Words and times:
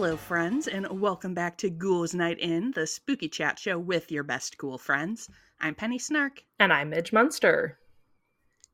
Hello, 0.00 0.16
friends, 0.16 0.68
and 0.68 0.86
welcome 1.00 1.34
back 1.34 1.58
to 1.58 1.68
Ghouls 1.68 2.14
Night 2.14 2.38
In, 2.38 2.70
the 2.70 2.86
spooky 2.86 3.28
chat 3.28 3.58
show 3.58 3.80
with 3.80 4.12
your 4.12 4.22
best 4.22 4.56
ghoul 4.56 4.78
friends. 4.78 5.28
I'm 5.60 5.74
Penny 5.74 5.98
Snark. 5.98 6.44
And 6.60 6.72
I'm 6.72 6.90
Midge 6.90 7.12
Munster. 7.12 7.80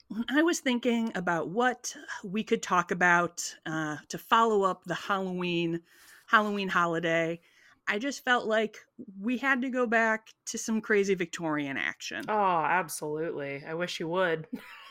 When 0.08 0.26
I 0.28 0.42
was 0.42 0.60
thinking 0.60 1.12
about 1.14 1.48
what 1.48 1.96
we 2.22 2.44
could 2.44 2.62
talk 2.62 2.90
about 2.90 3.42
uh, 3.64 3.96
to 4.10 4.18
follow 4.18 4.64
up 4.64 4.84
the 4.84 4.94
Halloween 4.94 5.80
Halloween 6.26 6.68
holiday, 6.68 7.40
I 7.88 7.98
just 7.98 8.22
felt 8.22 8.44
like 8.44 8.76
we 9.18 9.38
had 9.38 9.62
to 9.62 9.70
go 9.70 9.86
back 9.86 10.28
to 10.48 10.58
some 10.58 10.82
crazy 10.82 11.14
Victorian 11.14 11.78
action. 11.78 12.26
Oh, 12.28 12.64
absolutely. 12.68 13.64
I 13.66 13.72
wish 13.72 13.98
you 13.98 14.08
would. 14.08 14.46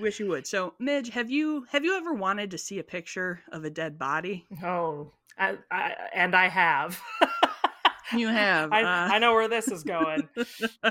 Wish 0.00 0.20
you 0.20 0.28
would. 0.28 0.46
So, 0.46 0.74
Midge, 0.78 1.10
have 1.10 1.30
you 1.30 1.66
have 1.70 1.84
you 1.84 1.96
ever 1.96 2.12
wanted 2.12 2.50
to 2.52 2.58
see 2.58 2.78
a 2.78 2.84
picture 2.84 3.40
of 3.52 3.64
a 3.64 3.70
dead 3.70 3.98
body? 3.98 4.46
Oh, 4.62 5.12
I, 5.38 5.56
I, 5.70 5.94
and 6.14 6.34
I 6.34 6.48
have. 6.48 7.00
You 8.14 8.28
have. 8.28 8.72
I, 8.72 8.82
uh, 8.82 9.08
I 9.12 9.18
know 9.18 9.34
where 9.34 9.48
this 9.48 9.68
is 9.68 9.82
going. 9.82 10.28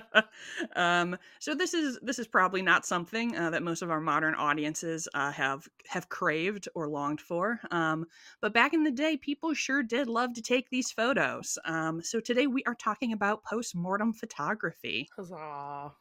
um, 0.76 1.18
so 1.40 1.56
this 1.56 1.74
is 1.74 1.98
this 2.02 2.20
is 2.20 2.28
probably 2.28 2.62
not 2.62 2.86
something 2.86 3.38
uh, 3.38 3.50
that 3.52 3.64
most 3.64 3.82
of 3.82 3.90
our 3.90 4.02
modern 4.02 4.36
audiences 4.36 5.08
uh, 5.14 5.32
have 5.32 5.68
have 5.88 6.09
craved 6.09 6.68
or 6.76 6.88
longed 6.88 7.22
for. 7.22 7.59
Um, 7.72 8.06
but 8.42 8.54
back 8.54 8.74
in 8.74 8.84
the 8.84 8.92
day, 8.92 9.18
people 9.18 9.54
sure 9.54 9.84
did 9.84 10.08
love 10.08 10.34
to 10.34 10.42
take 10.42 10.70
these 10.70 10.92
photos. 10.92 11.58
Um, 11.66 12.02
so 12.04 12.20
today 12.20 12.48
we 12.48 12.64
are 12.66 12.76
talking 12.76 13.14
about 13.14 13.44
post 13.44 13.76
mortem 13.76 14.14
photography. 14.14 15.09
Huzzah. 15.16 15.94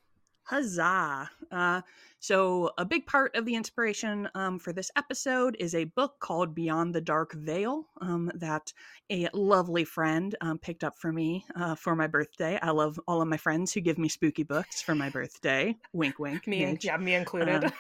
Huzzah! 0.45 1.31
Uh, 1.50 1.81
so, 2.20 2.70
a 2.78 2.84
big 2.84 3.06
part 3.06 3.37
of 3.37 3.45
the 3.45 3.55
inspiration 3.55 4.28
um, 4.34 4.59
for 4.59 4.73
this 4.73 4.91
episode 4.97 5.56
is 5.59 5.75
a 5.75 5.84
book 5.84 6.20
called 6.20 6.55
Beyond 6.55 6.95
the 6.95 7.01
Dark 7.01 7.34
Veil 7.34 7.86
um, 8.01 8.31
that 8.34 8.73
a 9.11 9.28
lovely 9.34 9.84
friend 9.84 10.34
um, 10.41 10.59
picked 10.59 10.84
up 10.84 10.98
for 10.98 11.12
me 11.12 11.45
uh, 11.55 11.75
for 11.75 11.95
my 11.95 12.06
birthday. 12.06 12.59
I 12.62 12.70
love 12.70 12.98
all 13.06 13.20
of 13.20 13.28
my 13.28 13.36
friends 13.36 13.73
who 13.73 13.81
give 13.81 13.98
me 13.98 14.09
spooky 14.09 14.42
books 14.42 14.81
for 14.81 14.95
my 14.95 15.11
birthday. 15.11 15.77
Wink, 15.92 16.19
wink. 16.19 16.47
Me, 16.47 16.64
Midge. 16.64 16.84
yeah, 16.84 16.97
me 16.97 17.14
included. 17.14 17.70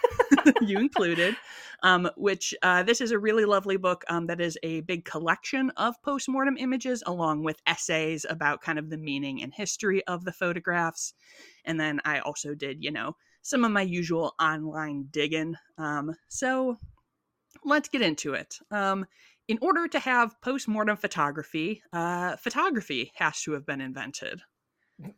You 0.60 0.78
included. 0.78 1.36
Um, 1.82 2.08
which 2.16 2.54
uh, 2.62 2.82
this 2.82 3.02
is 3.02 3.10
a 3.10 3.18
really 3.18 3.44
lovely 3.44 3.76
book 3.76 4.04
um, 4.08 4.26
that 4.28 4.40
is 4.40 4.56
a 4.62 4.80
big 4.82 5.04
collection 5.04 5.70
of 5.76 6.00
postmortem 6.02 6.56
images 6.56 7.02
along 7.04 7.42
with 7.42 7.60
essays 7.66 8.24
about 8.26 8.62
kind 8.62 8.78
of 8.78 8.88
the 8.88 8.96
meaning 8.96 9.42
and 9.42 9.52
history 9.52 10.02
of 10.06 10.24
the 10.24 10.32
photographs. 10.32 11.12
And 11.66 11.78
then 11.78 12.00
I 12.06 12.20
also 12.20 12.54
did, 12.54 12.82
you 12.82 12.90
know, 12.90 13.16
some 13.42 13.64
of 13.64 13.70
my 13.70 13.82
usual 13.82 14.34
online 14.40 15.08
digging. 15.10 15.56
Um, 15.76 16.16
so 16.28 16.78
let's 17.64 17.90
get 17.90 18.00
into 18.00 18.32
it. 18.32 18.58
Um, 18.70 19.04
in 19.46 19.58
order 19.60 19.86
to 19.88 19.98
have 19.98 20.40
post-mortem 20.40 20.96
photography, 20.96 21.82
uh, 21.92 22.36
photography 22.36 23.12
has 23.16 23.42
to 23.42 23.52
have 23.52 23.66
been 23.66 23.82
invented. 23.82 24.40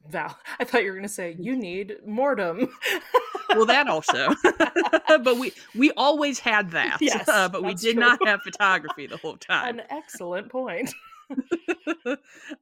Val, 0.08 0.36
I 0.58 0.64
thought 0.64 0.82
you 0.82 0.88
were 0.88 0.96
going 0.96 1.02
to 1.06 1.08
say 1.08 1.36
you 1.38 1.54
need 1.54 1.96
mortem. 2.04 2.68
well, 3.50 3.66
that 3.66 3.88
also, 3.88 4.34
but 5.22 5.38
we 5.38 5.52
we 5.74 5.92
always 5.92 6.38
had 6.38 6.70
that. 6.72 6.98
Yes, 7.00 7.28
uh, 7.28 7.48
but 7.48 7.62
we 7.62 7.74
did 7.74 7.94
true. 7.94 8.00
not 8.00 8.26
have 8.26 8.42
photography 8.42 9.06
the 9.06 9.16
whole 9.16 9.36
time. 9.36 9.78
An 9.78 9.86
excellent 9.90 10.50
point. 10.50 10.92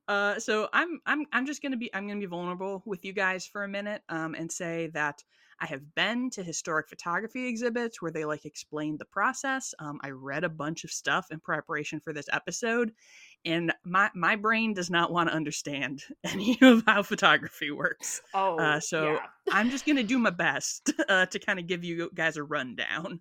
uh, 0.08 0.38
so 0.38 0.68
I'm 0.72 1.00
I'm 1.06 1.26
I'm 1.32 1.46
just 1.46 1.62
gonna 1.62 1.76
be 1.76 1.92
I'm 1.94 2.06
gonna 2.06 2.20
be 2.20 2.26
vulnerable 2.26 2.82
with 2.86 3.04
you 3.04 3.12
guys 3.12 3.46
for 3.46 3.64
a 3.64 3.68
minute 3.68 4.02
um, 4.08 4.34
and 4.34 4.50
say 4.50 4.90
that 4.94 5.22
I 5.60 5.66
have 5.66 5.94
been 5.94 6.30
to 6.30 6.42
historic 6.42 6.88
photography 6.88 7.46
exhibits 7.46 8.02
where 8.02 8.10
they 8.10 8.24
like 8.24 8.44
explained 8.44 8.98
the 8.98 9.04
process. 9.04 9.74
Um, 9.78 10.00
I 10.02 10.10
read 10.10 10.44
a 10.44 10.48
bunch 10.48 10.84
of 10.84 10.90
stuff 10.90 11.28
in 11.30 11.40
preparation 11.40 12.00
for 12.00 12.12
this 12.12 12.28
episode, 12.32 12.92
and 13.44 13.72
my 13.84 14.10
my 14.14 14.36
brain 14.36 14.74
does 14.74 14.90
not 14.90 15.12
want 15.12 15.28
to 15.28 15.34
understand 15.34 16.04
any 16.24 16.58
of 16.62 16.82
how 16.86 17.02
photography 17.02 17.70
works. 17.70 18.22
Oh, 18.32 18.58
Uh, 18.58 18.80
so 18.80 19.14
yeah. 19.14 19.26
I'm 19.52 19.70
just 19.70 19.86
gonna 19.86 20.02
do 20.02 20.18
my 20.18 20.30
best 20.30 20.92
uh, 21.08 21.26
to 21.26 21.38
kind 21.38 21.58
of 21.58 21.66
give 21.66 21.84
you 21.84 22.10
guys 22.14 22.36
a 22.36 22.42
rundown. 22.42 23.20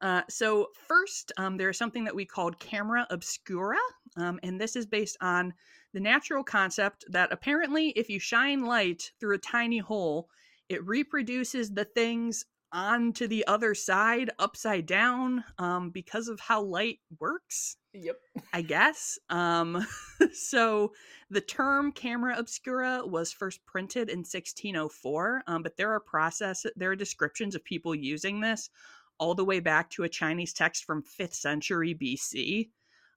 Uh, 0.00 0.22
so 0.30 0.68
first, 0.88 1.30
um, 1.36 1.58
there 1.58 1.68
is 1.68 1.76
something 1.76 2.04
that 2.04 2.14
we 2.14 2.24
called 2.24 2.58
camera 2.58 3.06
obscura, 3.10 3.76
um, 4.16 4.40
and 4.42 4.58
this 4.58 4.74
is 4.74 4.86
based 4.86 5.16
on 5.20 5.52
the 5.92 6.00
natural 6.00 6.42
concept 6.42 7.04
that 7.10 7.30
apparently, 7.32 7.90
if 7.90 8.08
you 8.08 8.18
shine 8.18 8.64
light 8.64 9.10
through 9.20 9.34
a 9.34 9.38
tiny 9.38 9.78
hole, 9.78 10.30
it 10.70 10.86
reproduces 10.86 11.70
the 11.70 11.84
things 11.84 12.46
onto 12.72 13.26
the 13.26 13.46
other 13.46 13.74
side 13.74 14.30
upside 14.38 14.86
down 14.86 15.44
um, 15.58 15.90
because 15.90 16.28
of 16.28 16.40
how 16.40 16.62
light 16.62 17.00
works. 17.18 17.76
Yep. 17.92 18.16
I 18.52 18.62
guess. 18.62 19.18
Um, 19.30 19.84
so 20.32 20.92
the 21.30 21.40
term 21.40 21.92
camera 21.92 22.36
obscura 22.38 23.02
was 23.04 23.32
first 23.32 23.64
printed 23.66 24.08
in 24.08 24.18
1604, 24.18 25.42
um, 25.46 25.62
but 25.62 25.76
there 25.76 25.92
are 25.92 26.00
process 26.00 26.64
there 26.76 26.90
are 26.90 26.96
descriptions 26.96 27.54
of 27.54 27.64
people 27.64 27.94
using 27.94 28.40
this 28.40 28.70
all 29.18 29.34
the 29.34 29.44
way 29.44 29.60
back 29.60 29.90
to 29.90 30.04
a 30.04 30.08
Chinese 30.08 30.52
text 30.52 30.84
from 30.84 31.02
5th 31.02 31.34
century 31.34 31.94
BC. 31.94 32.70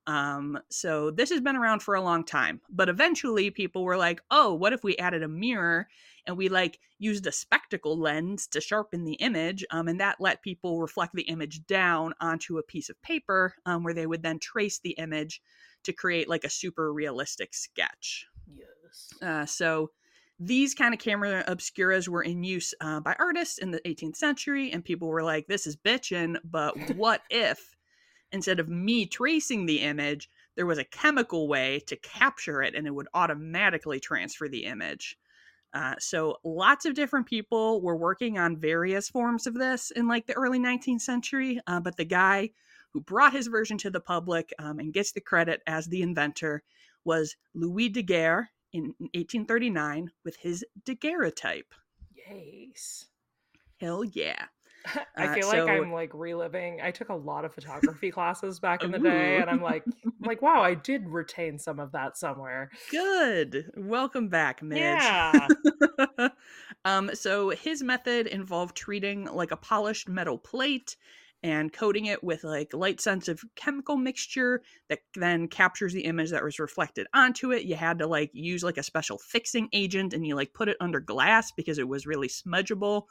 Um, 0.06 0.60
so 0.70 1.12
this 1.12 1.30
has 1.30 1.40
been 1.40 1.56
around 1.56 1.82
for 1.82 1.96
a 1.96 2.02
long 2.02 2.26
time, 2.26 2.60
but 2.70 2.90
eventually 2.90 3.50
people 3.52 3.84
were 3.84 3.96
like, 3.96 4.22
"Oh, 4.30 4.54
what 4.54 4.74
if 4.74 4.84
we 4.84 4.98
added 4.98 5.24
a 5.24 5.30
mirror 5.30 5.88
and 6.26 6.38
we 6.38 6.50
like 6.50 6.80
used 7.00 7.28
a 7.28 7.32
spectacle 7.32 7.98
lens 7.98 8.48
to 8.48 8.62
sharpen 8.62 9.04
the 9.04 9.16
image, 9.16 9.66
um, 9.72 9.88
and 9.88 10.00
that 10.00 10.20
let 10.20 10.42
people 10.42 10.82
reflect 10.82 11.14
the 11.14 11.24
image 11.24 11.66
down 11.66 12.14
onto 12.20 12.58
a 12.58 12.64
piece 12.64 12.90
of 12.90 13.02
paper, 13.02 13.56
um, 13.66 13.84
where 13.84 13.94
they 13.94 14.08
would 14.08 14.24
then 14.24 14.40
trace 14.40 14.80
the 14.80 14.92
image 14.92 15.42
to 15.84 15.94
create 15.94 16.30
like 16.30 16.44
a 16.44 16.50
super 16.50 16.94
realistic 16.94 17.54
sketch." 17.54 18.28
Yes. 18.48 19.14
Uh, 19.22 19.46
so 19.46 19.92
these 20.40 20.74
kind 20.74 20.94
of 20.94 21.00
camera 21.00 21.44
obscuras 21.48 22.08
were 22.08 22.24
in 22.24 22.44
use 22.44 22.74
uh, 22.82 23.00
by 23.00 23.16
artists 23.20 23.58
in 23.58 23.72
the 23.72 23.82
18th 23.82 24.16
century, 24.16 24.72
and 24.72 24.84
people 24.84 25.08
were 25.08 25.24
like, 25.24 25.48
"This 25.48 25.68
is 25.68 25.76
bitchin'," 25.76 26.38
but 26.44 26.76
what 26.96 27.22
if 27.30 27.76
instead 28.32 28.60
of 28.60 28.68
me 28.68 29.06
tracing 29.06 29.66
the 29.66 29.80
image, 29.82 30.30
there 30.56 30.66
was 30.66 30.80
a 30.80 30.84
chemical 30.84 31.48
way 31.48 31.80
to 31.88 31.96
capture 31.98 32.62
it, 32.62 32.76
and 32.76 32.88
it 32.88 32.96
would 32.96 33.08
automatically 33.14 34.00
transfer 34.00 34.50
the 34.50 34.66
image? 34.66 35.18
Uh, 35.74 35.96
so 36.00 36.38
lots 36.44 36.86
of 36.86 36.94
different 36.94 37.26
people 37.26 37.82
were 37.82 37.96
working 37.96 38.38
on 38.38 38.58
various 38.58 39.10
forms 39.10 39.48
of 39.48 39.56
this 39.56 39.92
in 39.92 40.08
like 40.08 40.28
the 40.28 40.34
early 40.34 40.60
19th 40.60 41.02
century, 41.02 41.60
uh, 41.68 41.80
but 41.80 41.98
the 41.98 42.06
guy 42.06 42.50
who 42.92 43.02
brought 43.02 43.34
his 43.34 43.48
version 43.48 43.78
to 43.80 43.90
the 43.90 44.00
public 44.00 44.54
um, 44.60 44.80
and 44.80 44.94
gets 44.94 45.12
the 45.12 45.22
credit 45.22 45.62
as 45.66 45.88
the 45.88 46.04
inventor 46.04 46.62
was 47.06 47.36
Louis 47.56 47.90
Daguerre 47.90 48.52
in 48.72 48.94
1839 49.00 50.12
with 50.24 50.36
his 50.38 50.64
daguerreotype. 50.86 51.74
Yes. 52.16 53.06
Hell 53.80 54.04
yeah. 54.04 54.46
I 55.18 55.28
Uh, 55.28 55.34
feel 55.34 55.50
so- 55.50 55.66
like 55.66 55.70
I'm 55.70 55.92
like 55.92 56.12
reliving. 56.14 56.82
I 56.82 56.92
took 56.92 57.10
a 57.10 57.16
lot 57.16 57.46
of 57.46 57.54
photography 57.54 58.12
classes 58.12 58.60
back 58.60 58.84
in 58.84 58.92
the 58.92 59.00
day, 59.00 59.38
and 59.38 59.50
I'm 59.50 59.62
like, 59.62 59.84
I'm 60.06 60.14
like, 60.22 60.42
wow, 60.42 60.62
I 60.62 60.74
did 60.74 61.08
retain 61.08 61.58
some 61.60 61.80
of 61.80 61.92
that 61.94 62.18
somewhere. 62.18 62.70
Good. 62.92 63.72
Welcome 63.78 64.28
back, 64.30 64.62
Midge. 64.62 64.80
Yeah. 64.80 65.48
um, 66.86 67.12
so 67.14 67.50
his 67.50 67.82
method 67.84 68.28
involved 68.28 68.76
treating 68.76 69.26
like 69.26 69.52
a 69.52 69.58
polished 69.58 70.10
metal 70.10 70.38
plate 70.38 70.96
and 71.44 71.74
coating 71.74 72.06
it 72.06 72.24
with 72.24 72.44
like 72.46 72.74
light 72.74 73.02
sensitive 73.02 73.44
chemical 73.56 73.98
mixture 73.98 74.62
that 74.90 75.00
then 75.16 75.48
captures 75.50 75.92
the 75.94 76.06
image 76.06 76.30
that 76.32 76.44
was 76.44 76.58
reflected 76.58 77.06
onto 77.14 77.52
it. 77.52 77.64
You 77.64 77.76
had 77.76 78.00
to 78.00 78.08
like 78.08 78.32
use 78.34 78.64
like 78.64 78.78
a 78.78 78.84
special 78.84 79.18
fixing 79.18 79.68
agent 79.74 80.14
and 80.14 80.26
you 80.26 80.36
like 80.36 80.54
put 80.54 80.70
it 80.70 80.78
under 80.80 81.00
glass 81.02 81.52
because 81.52 81.78
it 81.80 81.88
was 81.88 82.06
really 82.08 82.30
smudgeable. 82.30 83.04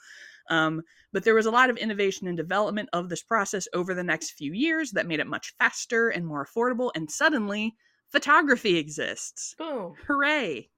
Um, 0.50 0.82
but 1.12 1.24
there 1.24 1.34
was 1.34 1.46
a 1.46 1.50
lot 1.50 1.68
of 1.70 1.76
innovation 1.76 2.26
and 2.26 2.36
development 2.36 2.88
of 2.94 3.08
this 3.10 3.22
process 3.22 3.68
over 3.74 3.92
the 3.94 4.02
next 4.02 4.30
few 4.32 4.52
years 4.52 4.92
that 4.92 5.06
made 5.06 5.20
it 5.20 5.26
much 5.26 5.54
faster 5.58 6.08
and 6.08 6.26
more 6.26 6.44
affordable. 6.44 6.90
And 6.94 7.10
suddenly, 7.10 7.76
photography 8.10 8.76
exists. 8.78 9.54
Boom. 9.58 9.94
Hooray! 10.06 10.70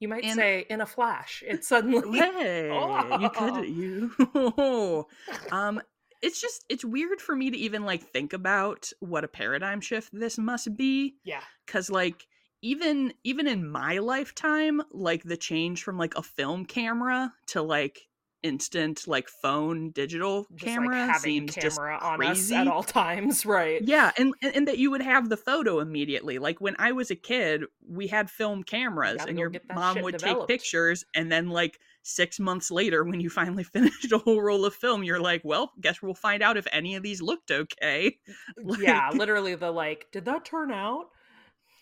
You 0.00 0.08
might 0.08 0.24
And- 0.24 0.34
say 0.34 0.66
in 0.68 0.80
a 0.80 0.86
flash, 0.86 1.44
it 1.46 1.64
suddenly. 1.64 2.18
Hey, 2.18 2.66
you 2.66 2.72
Oh. 2.74 3.30
could 3.32 3.64
you. 3.68 5.06
um, 5.56 5.80
it's 6.22 6.40
just 6.40 6.64
it's 6.68 6.84
weird 6.84 7.20
for 7.20 7.34
me 7.34 7.50
to 7.50 7.56
even 7.56 7.84
like 7.84 8.02
think 8.02 8.32
about 8.32 8.90
what 9.00 9.24
a 9.24 9.28
paradigm 9.28 9.80
shift 9.80 10.10
this 10.12 10.38
must 10.38 10.76
be, 10.76 11.16
yeah. 11.24 11.42
because 11.66 11.90
like 11.90 12.26
even 12.62 13.12
even 13.24 13.48
in 13.48 13.68
my 13.68 13.98
lifetime, 13.98 14.80
like 14.92 15.24
the 15.24 15.36
change 15.36 15.82
from 15.82 15.98
like 15.98 16.14
a 16.16 16.22
film 16.22 16.64
camera 16.64 17.32
to 17.48 17.60
like 17.60 18.06
instant 18.42 19.06
like 19.06 19.28
phone 19.28 19.90
digital 19.90 20.46
Just 20.54 20.64
camera 20.64 20.96
like 20.98 21.10
having 21.10 21.48
seems 21.48 21.54
just 21.54 21.76
camera 21.76 21.98
on 22.02 22.14
us 22.14 22.18
crazy. 22.18 22.54
at 22.56 22.68
all 22.68 22.82
times, 22.82 23.46
right? 23.46 23.80
Yeah, 23.82 24.10
and, 24.18 24.34
and 24.42 24.56
and 24.56 24.68
that 24.68 24.78
you 24.78 24.90
would 24.90 25.02
have 25.02 25.28
the 25.28 25.36
photo 25.36 25.80
immediately. 25.80 26.38
Like 26.38 26.60
when 26.60 26.76
I 26.78 26.92
was 26.92 27.10
a 27.10 27.16
kid, 27.16 27.64
we 27.88 28.06
had 28.08 28.30
film 28.30 28.62
cameras, 28.62 29.18
gotta 29.18 29.30
and 29.30 29.38
your 29.38 29.52
mom 29.74 30.02
would 30.02 30.16
developed. 30.18 30.48
take 30.48 30.58
pictures, 30.58 31.04
and 31.14 31.30
then 31.30 31.48
like 31.48 31.78
six 32.02 32.40
months 32.40 32.70
later, 32.70 33.04
when 33.04 33.20
you 33.20 33.30
finally 33.30 33.62
finished 33.72 34.10
a 34.12 34.18
whole 34.18 34.42
roll 34.42 34.64
of 34.64 34.74
film, 34.74 35.02
you're 35.04 35.20
like, 35.20 35.42
"Well, 35.44 35.72
guess 35.80 36.02
we'll 36.02 36.14
find 36.14 36.42
out 36.42 36.56
if 36.56 36.66
any 36.72 36.96
of 36.96 37.02
these 37.02 37.22
looked 37.22 37.50
okay." 37.50 38.18
yeah, 38.78 39.10
literally 39.14 39.54
the 39.54 39.70
like, 39.70 40.08
did 40.12 40.24
that 40.24 40.44
turn 40.44 40.72
out? 40.72 41.06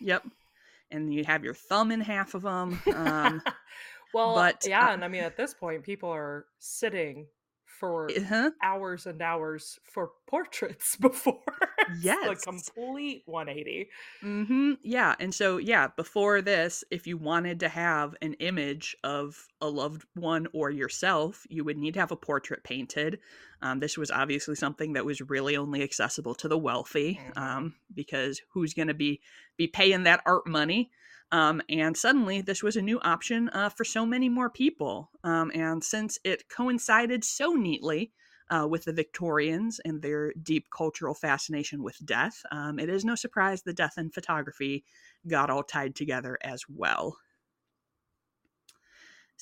Yep. 0.00 0.24
And 0.92 1.14
you 1.14 1.24
have 1.24 1.44
your 1.44 1.54
thumb 1.54 1.92
in 1.92 2.00
half 2.00 2.34
of 2.34 2.42
them. 2.42 2.80
Um, 2.94 3.42
well, 4.14 4.34
but, 4.34 4.64
yeah, 4.66 4.88
uh, 4.88 4.92
and 4.94 5.04
I 5.04 5.08
mean 5.08 5.22
at 5.24 5.36
this 5.36 5.54
point 5.54 5.82
people 5.84 6.10
are 6.10 6.46
sitting 6.58 7.26
for 7.78 8.10
huh? 8.28 8.50
hours 8.62 9.06
and 9.06 9.22
hours 9.22 9.78
for 9.90 10.10
portraits 10.28 10.96
before. 11.00 11.40
Yes. 12.02 12.28
the 12.28 12.36
complete 12.36 13.22
180. 13.24 13.88
Mm-hmm. 14.22 14.72
Yeah. 14.82 15.14
And 15.18 15.34
so, 15.34 15.56
yeah, 15.56 15.88
before 15.96 16.42
this, 16.42 16.84
if 16.90 17.06
you 17.06 17.16
wanted 17.16 17.60
to 17.60 17.68
have 17.70 18.14
an 18.20 18.34
image 18.34 18.94
of 19.02 19.48
a 19.62 19.68
loved 19.68 20.04
one 20.14 20.46
or 20.52 20.70
yourself, 20.70 21.46
you 21.48 21.64
would 21.64 21.78
need 21.78 21.94
to 21.94 22.00
have 22.00 22.12
a 22.12 22.16
portrait 22.16 22.62
painted. 22.64 23.18
Um, 23.62 23.80
this 23.80 23.96
was 23.96 24.10
obviously 24.10 24.56
something 24.56 24.92
that 24.92 25.06
was 25.06 25.22
really 25.22 25.56
only 25.56 25.82
accessible 25.82 26.34
to 26.34 26.48
the 26.48 26.58
wealthy, 26.58 27.18
Mhm. 27.34 27.38
um, 27.40 27.74
because 27.94 28.42
who's 28.50 28.74
going 28.74 28.88
to 28.88 28.94
be 28.94 29.20
be 29.56 29.66
paying 29.68 30.02
that 30.04 30.22
art 30.26 30.46
money? 30.46 30.90
Um, 31.32 31.62
and 31.68 31.96
suddenly, 31.96 32.40
this 32.40 32.62
was 32.62 32.76
a 32.76 32.82
new 32.82 33.00
option 33.00 33.48
uh, 33.50 33.68
for 33.68 33.84
so 33.84 34.04
many 34.04 34.28
more 34.28 34.50
people. 34.50 35.10
Um, 35.22 35.52
and 35.54 35.82
since 35.82 36.18
it 36.24 36.48
coincided 36.48 37.24
so 37.24 37.52
neatly 37.52 38.12
uh, 38.50 38.66
with 38.68 38.84
the 38.84 38.92
Victorians 38.92 39.80
and 39.84 40.02
their 40.02 40.32
deep 40.42 40.66
cultural 40.76 41.14
fascination 41.14 41.82
with 41.82 42.04
death, 42.04 42.42
um, 42.50 42.78
it 42.78 42.88
is 42.88 43.04
no 43.04 43.14
surprise 43.14 43.62
that 43.62 43.76
death 43.76 43.94
and 43.96 44.12
photography 44.12 44.84
got 45.28 45.50
all 45.50 45.62
tied 45.62 45.94
together 45.94 46.36
as 46.42 46.64
well. 46.68 47.16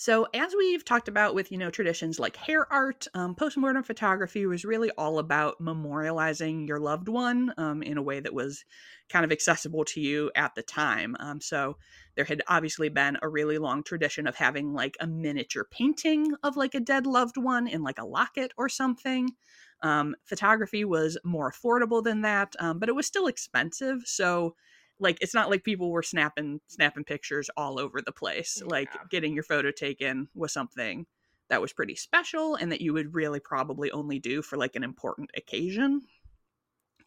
So, 0.00 0.28
as 0.32 0.54
we've 0.56 0.84
talked 0.84 1.08
about 1.08 1.34
with 1.34 1.50
you 1.50 1.58
know 1.58 1.70
traditions 1.70 2.20
like 2.20 2.36
hair 2.36 2.72
art, 2.72 3.08
um, 3.14 3.34
postmortem 3.34 3.82
photography 3.82 4.46
was 4.46 4.64
really 4.64 4.92
all 4.92 5.18
about 5.18 5.60
memorializing 5.60 6.68
your 6.68 6.78
loved 6.78 7.08
one 7.08 7.52
um, 7.56 7.82
in 7.82 7.98
a 7.98 8.02
way 8.02 8.20
that 8.20 8.32
was 8.32 8.64
kind 9.08 9.24
of 9.24 9.32
accessible 9.32 9.84
to 9.86 10.00
you 10.00 10.30
at 10.36 10.54
the 10.54 10.62
time. 10.62 11.16
Um, 11.18 11.40
so, 11.40 11.78
there 12.14 12.24
had 12.24 12.42
obviously 12.46 12.88
been 12.88 13.18
a 13.22 13.28
really 13.28 13.58
long 13.58 13.82
tradition 13.82 14.28
of 14.28 14.36
having 14.36 14.72
like 14.72 14.96
a 15.00 15.06
miniature 15.08 15.66
painting 15.68 16.32
of 16.44 16.56
like 16.56 16.76
a 16.76 16.80
dead 16.80 17.04
loved 17.04 17.36
one 17.36 17.66
in 17.66 17.82
like 17.82 17.98
a 17.98 18.06
locket 18.06 18.52
or 18.56 18.68
something. 18.68 19.30
Um, 19.82 20.14
photography 20.24 20.84
was 20.84 21.18
more 21.24 21.50
affordable 21.50 22.04
than 22.04 22.22
that, 22.22 22.54
um, 22.60 22.78
but 22.78 22.88
it 22.88 22.94
was 22.94 23.06
still 23.08 23.26
expensive. 23.26 24.02
So, 24.06 24.54
like, 25.00 25.18
it's 25.20 25.34
not 25.34 25.50
like 25.50 25.64
people 25.64 25.90
were 25.90 26.02
snapping 26.02 26.60
snapping 26.68 27.04
pictures 27.04 27.50
all 27.56 27.78
over 27.78 28.00
the 28.00 28.12
place. 28.12 28.62
Like, 28.64 28.90
getting 29.10 29.34
your 29.34 29.44
photo 29.44 29.70
taken 29.70 30.28
was 30.34 30.52
something 30.52 31.06
that 31.50 31.60
was 31.62 31.72
pretty 31.72 31.94
special, 31.94 32.56
and 32.56 32.72
that 32.72 32.80
you 32.80 32.92
would 32.92 33.14
really 33.14 33.40
probably 33.40 33.90
only 33.90 34.18
do 34.18 34.42
for 34.42 34.56
like 34.56 34.76
an 34.76 34.84
important 34.84 35.30
occasion, 35.36 36.02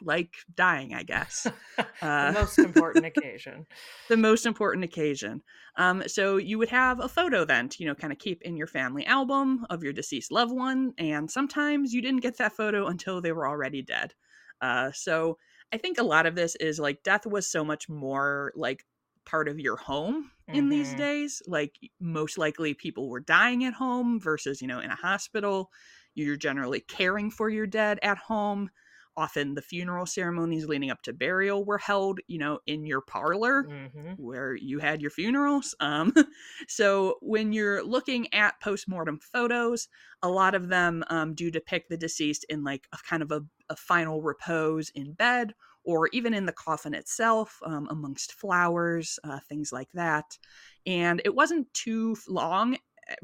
like 0.01 0.33
dying, 0.53 0.93
I 0.93 1.03
guess 1.03 1.47
Uh, 2.01 2.31
the 2.31 2.39
most 2.39 2.59
important 2.59 3.05
occasion. 3.05 3.67
the 4.09 4.17
most 4.17 4.47
important 4.47 4.83
occasion. 4.83 5.43
Um, 5.75 6.03
so 6.07 6.37
you 6.37 6.57
would 6.57 6.69
have 6.69 6.99
a 6.99 7.07
photo 7.07 7.45
then 7.45 7.69
to, 7.69 7.83
you 7.83 7.87
know, 7.87 7.93
kind 7.93 8.11
of 8.11 8.17
keep 8.17 8.41
in 8.41 8.57
your 8.57 8.65
family 8.65 9.05
album 9.05 9.65
of 9.69 9.83
your 9.83 9.93
deceased 9.93 10.31
loved 10.31 10.51
one. 10.51 10.93
And 10.97 11.29
sometimes 11.29 11.93
you 11.93 12.01
didn't 12.01 12.21
get 12.21 12.37
that 12.37 12.53
photo 12.53 12.87
until 12.87 13.21
they 13.21 13.31
were 13.31 13.47
already 13.47 13.83
dead. 13.83 14.15
Uh, 14.61 14.91
so 14.93 15.37
I 15.73 15.77
think 15.77 15.97
a 15.97 16.03
lot 16.03 16.25
of 16.25 16.35
this 16.35 16.55
is 16.55 16.79
like 16.79 17.03
death 17.03 17.25
was 17.25 17.47
so 17.47 17.63
much 17.63 17.87
more 17.89 18.51
like 18.55 18.85
part 19.25 19.47
of 19.47 19.59
your 19.59 19.77
home 19.77 20.31
in 20.51 20.69
these 20.69 20.93
Mhm. 20.93 20.95
days. 20.95 21.41
Like 21.47 21.77
most 21.99 22.37
likely 22.37 22.73
people 22.73 23.09
were 23.09 23.19
dying 23.21 23.63
at 23.63 23.73
home 23.73 24.19
versus, 24.19 24.61
you 24.61 24.67
know, 24.67 24.79
in 24.79 24.91
a 24.91 24.95
hospital. 24.95 25.71
You're 26.13 26.35
generally 26.37 26.81
caring 26.81 27.31
for 27.31 27.49
your 27.49 27.67
dead 27.67 27.99
at 28.03 28.17
home. 28.17 28.69
Often 29.17 29.55
the 29.55 29.61
funeral 29.61 30.05
ceremonies 30.05 30.67
leading 30.67 30.89
up 30.89 31.01
to 31.03 31.13
burial 31.13 31.65
were 31.65 31.77
held, 31.77 32.19
you 32.27 32.37
know, 32.37 32.59
in 32.65 32.85
your 32.85 33.01
parlor 33.01 33.67
Mhm. 33.67 34.17
where 34.17 34.55
you 34.55 34.79
had 34.79 35.01
your 35.01 35.09
funerals. 35.09 35.73
Um, 35.79 36.13
so 36.67 37.17
when 37.21 37.53
you're 37.53 37.83
looking 37.83 38.31
at 38.33 38.59
postmortem 38.61 39.19
photos, 39.19 39.87
a 40.21 40.29
lot 40.29 40.53
of 40.53 40.67
them 40.67 41.03
um, 41.09 41.33
do 41.33 41.49
depict 41.49 41.89
the 41.89 41.97
deceased 41.97 42.45
in 42.49 42.63
like 42.63 42.87
a 42.91 42.97
kind 42.97 43.23
of 43.23 43.31
a, 43.31 43.41
a 43.69 43.75
final 43.75 44.21
repose 44.21 44.89
in 44.91 45.13
bed 45.13 45.53
or 45.83 46.09
even 46.13 46.33
in 46.33 46.45
the 46.45 46.51
coffin 46.51 46.93
itself, 46.93 47.59
um, 47.65 47.87
amongst 47.89 48.33
flowers, 48.33 49.17
uh, 49.23 49.39
things 49.39 49.71
like 49.71 49.91
that. 49.93 50.37
And 50.85 51.21
it 51.25 51.33
wasn't 51.35 51.73
too 51.73 52.15
long, 52.27 52.77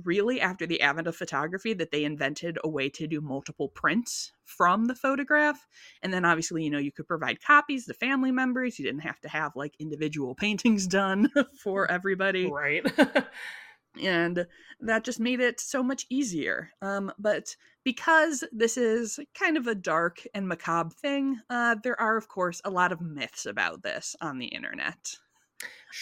really, 0.04 0.42
after 0.42 0.66
the 0.66 0.82
advent 0.82 1.08
of 1.08 1.16
photography 1.16 1.74
that 1.74 1.92
they 1.92 2.04
invented 2.04 2.58
a 2.64 2.70
way 2.70 2.90
to 2.90 3.08
do 3.08 3.22
multiple 3.22 3.70
prints 3.70 4.32
from 4.44 4.86
the 4.86 4.96
photograph. 4.96 5.68
And 6.02 6.14
then 6.14 6.26
obviously, 6.26 6.64
you 6.64 6.70
know, 6.70 6.78
you 6.78 6.92
could 6.92 7.08
provide 7.08 7.42
copies 7.42 7.86
to 7.86 7.94
family 7.94 8.32
members. 8.32 8.80
You 8.80 8.86
didn't 8.86 9.02
have 9.02 9.20
to 9.22 9.30
have 9.30 9.56
like 9.56 9.76
individual 9.80 10.36
paintings 10.40 10.88
done 10.88 11.32
for 11.62 11.90
everybody 11.90 12.46
Right. 12.46 12.86
and 14.02 14.46
that 14.80 15.04
just 15.04 15.20
made 15.20 15.40
it 15.40 15.60
so 15.60 15.82
much 15.84 16.06
easier. 16.10 16.72
Um, 16.82 17.12
but 17.18 17.56
because 17.84 18.44
this 18.52 18.78
is 18.78 19.20
kind 19.34 19.58
of 19.58 19.68
a 19.68 19.76
dark 19.76 20.22
and 20.34 20.48
macabre 20.48 20.94
thing, 20.94 21.40
uh, 21.50 21.76
there 21.84 22.00
are, 22.00 22.18
of 22.18 22.28
course, 22.28 22.62
a 22.64 22.70
lot 22.70 22.92
of 22.92 23.02
myths 23.02 23.46
about 23.46 23.82
this 23.82 24.16
on 24.22 24.38
the 24.38 24.48
internet. 24.48 25.16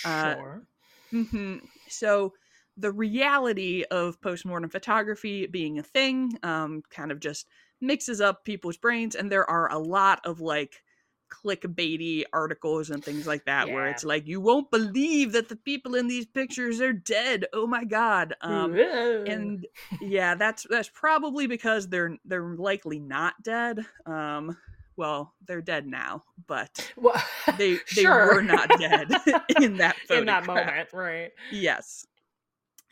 Uh, 0.04 0.36
sure. 0.36 0.64
hmm 1.12 1.58
So, 1.88 2.34
the 2.78 2.92
reality 2.92 3.84
of 3.90 4.20
postmortem 4.22 4.70
photography 4.70 5.48
being 5.48 5.80
a 5.80 5.84
thing 5.84 6.38
um, 6.44 6.84
kind 6.90 7.12
of 7.12 7.20
just 7.20 7.48
mixes 7.82 8.22
up 8.22 8.44
people's 8.46 8.78
brains, 8.78 9.16
and 9.16 9.32
there 9.32 9.50
are 9.50 9.72
a 9.72 9.80
lot 9.80 10.26
of 10.26 10.42
like 10.42 10.84
clickbaity 11.32 12.24
articles 12.32 12.92
and 12.92 13.04
things 13.04 13.26
like 13.26 13.44
that 13.46 13.68
where 13.68 13.88
it's 13.88 14.04
like 14.04 14.28
you 14.28 14.40
won't 14.40 14.70
believe 14.70 15.32
that 15.32 15.50
the 15.50 15.56
people 15.56 15.96
in 15.96 16.08
these 16.08 16.28
pictures 16.28 16.80
are 16.80 16.94
dead 16.94 17.46
oh 17.52 17.66
my 17.66 17.84
god 17.84 18.36
um 18.42 18.76
and 19.26 19.66
yeah 20.02 20.36
that's 20.36 20.68
that's 20.70 20.90
probably 20.94 21.48
because 21.48 21.90
they're 21.90 22.16
they're 22.26 22.56
likely 22.56 23.00
not 23.00 23.34
dead 23.42 23.84
um 24.06 24.56
well 24.98 25.34
they're 25.48 25.64
dead 25.64 25.88
now 25.88 26.22
but 26.48 26.92
well, 26.96 27.22
they 27.58 27.74
they 27.96 28.02
sure. 28.02 28.36
were 28.36 28.42
not 28.42 28.70
dead 28.80 29.08
in 29.62 29.78
that 29.78 29.96
in 30.10 30.26
that 30.26 30.46
moment, 30.46 30.90
right? 30.94 31.32
Yes. 31.52 32.06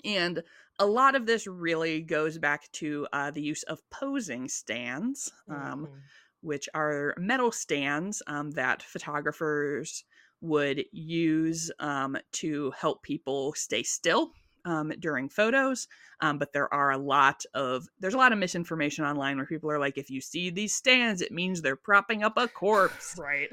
And 0.03 0.43
a 0.79 0.85
lot 0.85 1.15
of 1.15 1.25
this 1.25 1.47
really 1.47 2.01
goes 2.01 2.37
back 2.37 2.71
to 2.73 3.07
uh, 3.13 3.31
the 3.31 3.41
use 3.41 3.63
of 3.63 3.79
posing 3.89 4.47
stands, 4.49 5.31
um, 5.49 5.87
Mhm. 5.87 5.99
which 6.41 6.67
are 6.73 7.13
metal 7.17 7.51
stands 7.51 8.21
um, 8.27 8.51
that 8.51 8.83
photographers 8.83 10.03
would 10.41 10.83
use 10.91 11.71
um, 11.79 12.17
to 12.33 12.71
help 12.71 13.01
people 13.03 13.53
stay 13.53 13.81
still 13.83 14.31
um, 14.65 14.91
during 14.99 15.29
photos. 15.29 15.87
Um, 16.19 16.37
but 16.37 16.51
there 16.53 16.73
are 16.73 16.91
a 16.91 16.97
lot 16.97 17.43
of 17.53 17.85
there's 17.99 18.13
a 18.13 18.17
lot 18.17 18.33
of 18.33 18.39
misinformation 18.39 19.05
online 19.05 19.37
where 19.37 19.45
people 19.45 19.71
are 19.71 19.79
like, 19.79 19.97
if 19.97 20.09
you 20.09 20.19
see 20.21 20.49
these 20.49 20.73
stands, 20.75 21.21
it 21.21 21.31
means 21.31 21.61
they're 21.61 21.75
propping 21.77 22.23
up 22.23 22.33
a 22.37 22.47
corpse. 22.61 23.15
right. 23.17 23.47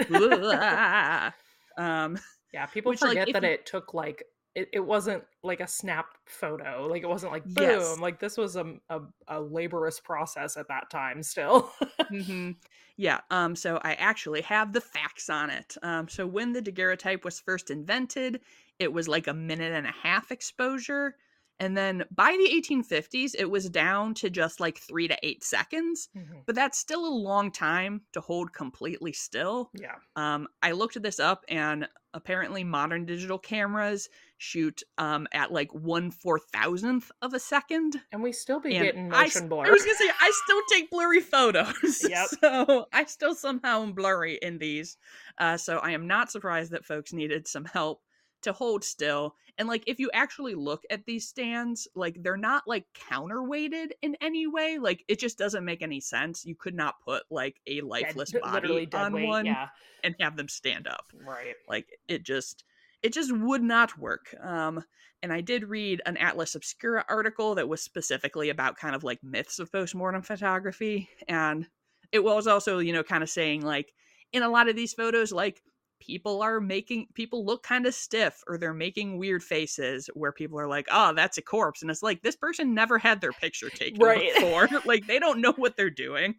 Um, 1.77 2.19
yeah, 2.53 2.67
people 2.73 2.91
Which, 2.91 3.01
forget 3.01 3.29
if 3.29 3.35
that 3.35 3.43
you- 3.43 3.49
it 3.51 3.67
took 3.67 3.95
like 3.95 4.25
it, 4.55 4.69
it 4.73 4.81
wasn't 4.81 5.25
like 5.43 5.61
a 5.61 5.67
snap 5.67 6.07
photo. 6.27 6.87
Like 6.91 7.03
it 7.03 7.09
wasn't 7.09 7.33
like 7.33 7.45
boom. 7.45 7.65
Yes. 7.65 7.99
Like 7.99 8.19
this 8.19 8.37
was 8.37 8.57
a, 8.57 8.75
a 8.89 9.01
a 9.29 9.41
laborious 9.41 10.01
process 10.01 10.57
at 10.57 10.69
that 10.69 10.91
time 10.91 11.23
still. 11.23 11.71
hmm 12.09 12.53
Yeah. 12.97 13.21
Um. 13.31 13.55
So 13.55 13.79
I 13.83 13.95
actually 13.95 14.43
have 14.43 14.73
the 14.73 14.81
facts 14.81 15.31
on 15.31 15.51
it. 15.51 15.77
Um. 15.83 16.09
So 16.09 16.27
when 16.27 16.53
the 16.53 16.63
daguerreotype 16.63 17.25
was 17.25 17.41
first 17.41 17.71
invented, 17.71 18.41
it 18.79 18.93
was 18.93 19.07
like 19.09 19.29
a 19.29 19.35
minute 19.35 19.73
and 19.73 19.87
a 19.87 19.95
half 20.03 20.33
exposure, 20.33 21.15
and 21.61 21.77
then 21.77 22.05
by 22.11 22.37
the 22.37 22.51
1850s, 22.53 23.35
it 23.39 23.49
was 23.51 23.69
down 23.69 24.15
to 24.15 24.31
just 24.31 24.59
like 24.61 24.79
three 24.79 25.07
to 25.09 25.17
eight 25.23 25.45
seconds. 25.45 26.09
Mhm. 26.17 26.43
But 26.47 26.55
that's 26.57 26.79
still 26.79 27.07
a 27.07 27.15
long 27.15 27.53
time 27.53 28.03
to 28.13 28.21
hold 28.21 28.53
completely 28.53 29.13
still. 29.13 29.71
Yeah. 29.75 29.97
Um, 30.17 30.49
I 30.63 30.73
looked 30.73 31.01
this 31.01 31.21
up, 31.21 31.45
and 31.49 31.87
apparently, 32.15 32.65
modern 32.65 33.07
digital 33.07 33.39
cameras 33.39 34.09
shoot 34.39 34.83
um, 34.99 35.27
at 35.33 35.53
like 35.53 35.73
one 35.75 36.11
four 36.11 36.39
thousandth 36.39 37.11
of 37.23 37.35
a 37.35 37.39
second. 37.39 38.01
And 38.13 38.23
we 38.23 38.33
still 38.33 38.61
be 38.61 38.77
And 38.77 38.85
getting 38.85 39.13
I, 39.13 39.25
motion 39.25 39.49
blur. 39.49 39.67
I 39.67 39.71
was 39.71 39.83
gonna 39.83 39.97
say 39.97 40.11
I 40.21 40.33
still 40.45 40.61
take 40.71 40.91
blurry 40.91 41.21
photos. 41.21 42.05
Yep. 42.11 42.29
So 42.41 42.87
I 42.93 43.05
still 43.05 43.35
somehow 43.35 43.83
am 43.83 43.93
blurry 43.93 44.39
in 44.41 44.59
these. 44.59 44.97
Uh, 45.39 45.57
so 45.57 45.79
I 45.79 45.93
am 45.93 46.07
not 46.07 46.31
surprised 46.31 46.73
that 46.73 46.85
folks 46.85 47.13
needed 47.13 47.47
some 47.47 47.65
help 47.65 48.03
to 48.43 48.53
hold 48.53 48.85
still. 48.85 49.35
And 49.59 49.69
like 49.69 49.85
if 49.87 49.99
you 49.99 50.11
actually 50.15 50.55
look 50.55 50.83
at 50.91 51.05
these 51.05 51.29
stands, 51.29 51.87
like 51.95 52.23
they're 52.23 52.37
not 52.37 52.63
like 52.67 52.87
counterweighted 53.11 53.91
in 54.03 54.17
any 54.21 54.47
way. 54.47 54.79
Like 54.79 55.05
it 55.09 55.19
just 55.19 55.39
doesn't 55.39 55.65
make 55.65 55.83
any 55.83 56.01
sense. 56.01 56.45
You 56.45 56.55
could 56.55 56.75
not 56.75 56.95
put 57.05 57.25
like 57.31 57.61
a 57.67 57.81
lifeless 57.83 58.33
body 58.33 58.89
on 58.93 59.13
weight, 59.13 59.27
one 59.27 59.47
Yeah, 59.47 59.69
and 60.03 60.15
have 60.21 60.37
them 60.37 60.49
stand 60.49 60.87
up. 60.87 61.13
right. 61.27 61.55
Like 61.69 61.87
it 62.09 62.23
just 62.25 62.65
it 63.03 63.13
just 63.13 63.33
would 63.37 63.63
not 63.63 63.99
work. 63.99 64.35
Um 64.43 64.85
and 65.23 65.33
I 65.33 65.43
did 65.43 65.65
read 65.65 66.01
an 66.07 66.17
Atlas 66.17 66.55
Obscura 66.55 67.05
article 67.09 67.55
that 67.57 67.69
was 67.69 67.83
specifically 67.83 68.49
about 68.49 68.79
kind 68.79 68.95
of 68.95 69.05
like 69.05 69.23
myths 69.23 69.59
of 69.59 69.71
postmortem 69.71 70.23
photography 70.23 71.11
and 71.29 71.69
it 72.13 72.25
was 72.25 72.47
also, 72.47 72.79
you 72.79 72.93
know, 72.93 73.03
kind 73.03 73.23
of 73.23 73.29
saying 73.31 73.63
like 73.63 73.93
in 74.33 74.43
a 74.43 74.49
lot 74.49 74.69
of 74.69 74.77
these 74.77 74.95
photos 74.95 75.33
like 75.33 75.63
people 76.01 76.43
are 76.43 76.61
making 76.61 77.09
people 77.15 77.45
look 77.45 77.63
kind 77.63 77.87
of 77.87 77.95
stiff 77.95 78.43
or 78.49 78.59
they're 78.59 78.75
making 78.75 79.19
weird 79.19 79.43
faces 79.45 80.09
where 80.15 80.33
people 80.33 80.59
are 80.59 80.69
like, 80.69 80.89
"Oh, 80.91 81.15
that's 81.15 81.39
a 81.39 81.43
corpse." 81.43 81.83
And 81.83 81.91
it's 81.91 82.03
like 82.03 82.23
this 82.23 82.37
person 82.37 82.75
never 82.75 82.99
had 82.99 83.21
their 83.21 83.33
picture 83.35 83.71
taken 83.71 84.11
Right. 84.11 84.33
before. 84.35 84.69
like 84.85 85.07
they 85.07 85.19
don't 85.19 85.41
know 85.41 85.53
what 85.53 85.77
they're 85.77 85.91
doing. 85.91 86.37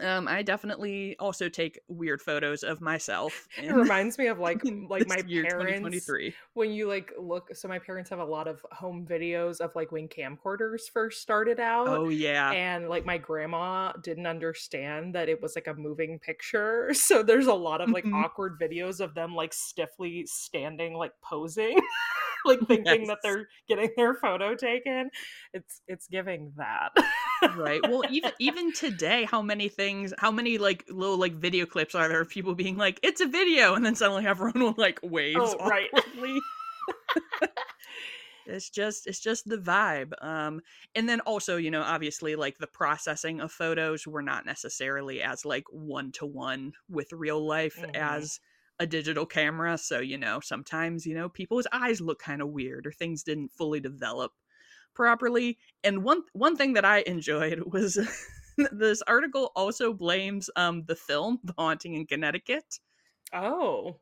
Um, 0.00 0.28
I 0.28 0.42
definitely 0.42 1.16
also 1.18 1.48
take 1.48 1.80
weird 1.88 2.20
photos 2.22 2.62
of 2.62 2.80
myself. 2.80 3.48
It 3.58 3.72
reminds 3.72 4.16
me 4.18 4.26
of 4.28 4.38
like 4.38 4.60
like 4.88 5.08
my 5.08 5.16
year 5.26 5.42
parents 5.44 5.80
2023. 6.06 6.34
when 6.54 6.70
you 6.70 6.86
like 6.86 7.12
look. 7.18 7.48
So 7.56 7.66
my 7.68 7.78
parents 7.78 8.10
have 8.10 8.18
a 8.20 8.24
lot 8.24 8.46
of 8.46 8.64
home 8.70 9.06
videos 9.08 9.60
of 9.60 9.74
like 9.74 9.90
when 9.90 10.06
camcorders 10.06 10.82
first 10.92 11.20
started 11.22 11.58
out. 11.58 11.88
Oh 11.88 12.10
yeah. 12.10 12.52
and 12.52 12.88
like 12.88 13.04
my 13.06 13.18
grandma 13.18 13.92
didn't 14.02 14.26
understand 14.26 15.14
that 15.14 15.28
it 15.28 15.40
was 15.42 15.56
like 15.56 15.66
a 15.66 15.74
moving 15.74 16.18
picture 16.18 16.90
so 16.92 17.22
there's 17.22 17.46
a 17.46 17.54
lot 17.54 17.80
of 17.80 17.90
like 17.90 18.04
Mhm. 18.04 18.14
awkward 18.24 18.58
videos 18.60 19.00
of 19.00 19.14
them 19.14 19.34
like 19.34 19.52
stiffly 19.52 20.26
standing 20.26 20.94
like 20.94 21.12
posing 21.22 21.78
like 22.44 22.60
thinking 22.68 23.06
that 23.08 23.18
they're 23.22 23.48
getting 23.68 23.90
their 23.96 24.14
photo 24.14 24.54
taken 24.54 25.10
it's 25.52 25.80
it's 25.88 26.06
giving 26.06 26.52
that 26.56 26.90
right 27.46 27.84
well 27.86 28.04
even 28.08 28.32
even 28.38 28.72
today 28.72 29.24
how 29.24 29.40
many 29.40 29.68
things 29.68 30.12
how 30.18 30.30
many 30.30 30.58
like 30.58 30.84
little 30.88 31.16
like 31.16 31.34
video 31.34 31.64
clips 31.66 31.94
are 31.94 32.08
there 32.08 32.20
of 32.20 32.28
people 32.28 32.54
being 32.54 32.76
like 32.76 32.98
it's 33.02 33.20
a 33.20 33.26
video 33.26 33.74
and 33.74 33.84
then 33.84 33.94
suddenly 33.94 34.26
everyone 34.26 34.60
will 34.62 34.74
like 34.76 34.98
waves 35.02 35.54
Oh, 35.54 35.64
right. 35.64 35.90
awkwardly 35.94 36.42
it's 38.46 38.70
just 38.70 39.06
it's 39.06 39.20
just 39.20 39.48
the 39.48 39.56
vibe 39.58 40.12
um 40.24 40.60
and 40.94 41.08
then 41.08 41.20
also 41.20 41.56
you 41.56 41.70
know 41.70 41.82
obviously 41.82 42.36
like 42.36 42.58
the 42.58 42.66
processing 42.66 43.40
of 43.40 43.52
photos 43.52 44.06
were 44.06 44.22
not 44.22 44.46
necessarily 44.46 45.22
as 45.22 45.44
like 45.44 45.64
one 45.70 46.10
to 46.12 46.24
one 46.26 46.72
with 46.88 47.12
real 47.12 47.44
life 47.46 47.82
Mhm. 47.82 47.92
as 47.94 48.40
a 48.78 48.86
digital 48.86 49.26
camera 49.26 49.76
so 49.76 49.98
you 49.98 50.16
know 50.16 50.40
sometimes 50.40 51.04
you 51.04 51.14
know 51.14 51.28
people's 51.28 51.66
eyes 51.72 52.00
look 52.00 52.20
kind 52.20 52.40
of 52.40 52.48
weird 52.48 52.86
or 52.86 52.92
things 52.92 53.22
didn't 53.22 53.52
fully 53.52 53.80
develop 53.80 54.32
properly 54.98 55.58
and 55.84 56.02
one 56.04 56.22
one 56.34 56.56
thing 56.56 56.74
that 56.74 56.84
i 56.84 56.98
enjoyed 57.06 57.60
was 57.72 57.98
this 58.72 59.02
article 59.02 59.52
also 59.56 59.92
blames 59.94 60.50
um 60.56 60.84
the 60.86 60.96
film 60.96 61.38
the 61.44 61.54
haunting 61.56 61.94
in 61.94 62.06
connecticut 62.06 62.80
oh 63.32 64.00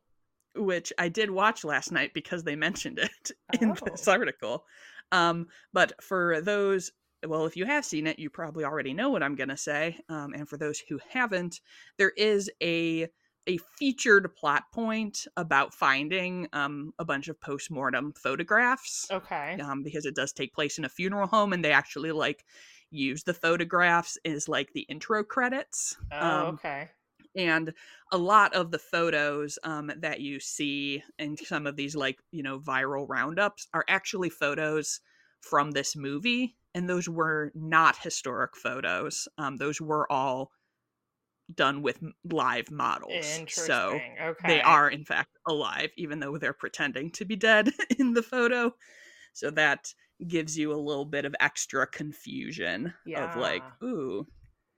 which 0.57 0.93
I 0.99 1.09
did 1.09 1.31
watch 1.31 1.65
last 1.65 1.93
night 1.93 2.15
because 2.15 2.45
they 2.45 2.57
mentioned 2.57 2.99
it 2.99 3.31
in 3.61 3.77
this 3.85 4.09
Oh. 4.09 4.13
article. 4.13 4.65
Um, 5.13 5.49
but 5.73 6.03
for 6.03 6.41
those, 6.41 6.93
well, 7.27 7.47
if 7.47 7.57
you 7.57 7.67
have 7.67 7.85
seen 7.85 8.07
it, 8.07 8.19
you 8.19 8.31
probably 8.31 8.65
already 8.65 8.95
know 8.95 9.11
what 9.11 9.23
I'm 9.23 9.35
going 9.35 9.51
to 9.51 9.57
say. 9.57 9.99
Um, 10.09 10.33
and 10.35 10.49
for 10.49 10.57
those 10.57 10.79
who 10.79 10.99
haven't, 11.11 11.61
there 11.99 12.13
is 12.17 12.51
a 12.63 13.09
a 13.47 13.59
featured 13.79 14.35
plot 14.35 14.65
point 14.73 15.27
about 15.37 15.75
finding 15.75 16.49
um, 16.53 16.93
a 16.99 17.05
bunch 17.05 17.29
of 17.29 17.41
postmortem 17.41 18.13
photographs 18.13 19.07
okay 19.11 19.59
um, 19.63 19.83
because 19.83 20.05
it 20.05 20.15
does 20.15 20.33
take 20.33 20.53
place 20.55 20.79
in 20.79 20.85
a 20.85 20.89
funeral 20.89 21.29
home, 21.29 21.53
and 21.53 21.65
they 21.65 21.73
actually 21.73 22.13
like 22.13 22.45
use 22.91 23.25
the 23.25 23.35
photographs 23.35 24.19
as 24.25 24.49
like 24.49 24.73
the 24.73 24.83
intro 24.83 25.23
credits. 25.23 25.97
oh 26.13 26.49
um, 26.49 26.55
okay 26.55 26.89
and 27.37 27.75
a 28.13 28.19
lot 28.19 28.55
of 28.55 28.71
the 28.71 28.79
photos 28.79 29.59
um, 29.63 29.93
that 29.99 30.21
you 30.21 30.41
see 30.41 31.03
in 31.19 31.37
some 31.37 31.67
of 31.67 31.77
these 31.77 31.95
like 31.95 32.19
you 32.33 32.43
know 32.43 32.59
viral 32.59 33.07
roundups 33.09 33.69
are 33.75 33.85
actually 33.89 34.31
photos 34.31 35.01
from 35.41 35.71
this 35.71 35.95
movie 35.95 36.57
and 36.75 36.89
those 36.89 37.09
were 37.09 37.53
not 37.55 37.97
historic 37.99 38.57
photos 38.57 39.29
um, 39.39 39.57
those 39.57 39.81
were 39.81 40.11
all 40.11 40.51
done 41.55 41.83
with 41.83 42.03
live 42.31 42.71
models. 42.71 43.13
Interesting 43.13 43.65
so 43.65 44.01
okay. 44.21 44.49
they 44.49 44.61
are 44.61 44.91
in 44.91 45.05
fact 45.05 45.31
alive 45.47 45.91
even 45.97 46.21
though 46.21 46.39
they're 46.39 46.53
pretending 46.53 47.11
to 47.13 47.25
be 47.25 47.37
dead 47.37 47.71
in 47.99 48.15
the 48.15 48.23
photo. 48.23 48.75
So 49.33 49.51
that 49.51 49.93
gives 50.27 50.57
you 50.57 50.73
a 50.73 50.77
little 50.81 51.05
bit 51.05 51.25
of 51.25 51.37
extra 51.41 51.87
confusion 51.87 52.95
of 53.17 53.37
like 53.37 53.63
ooh 53.83 54.27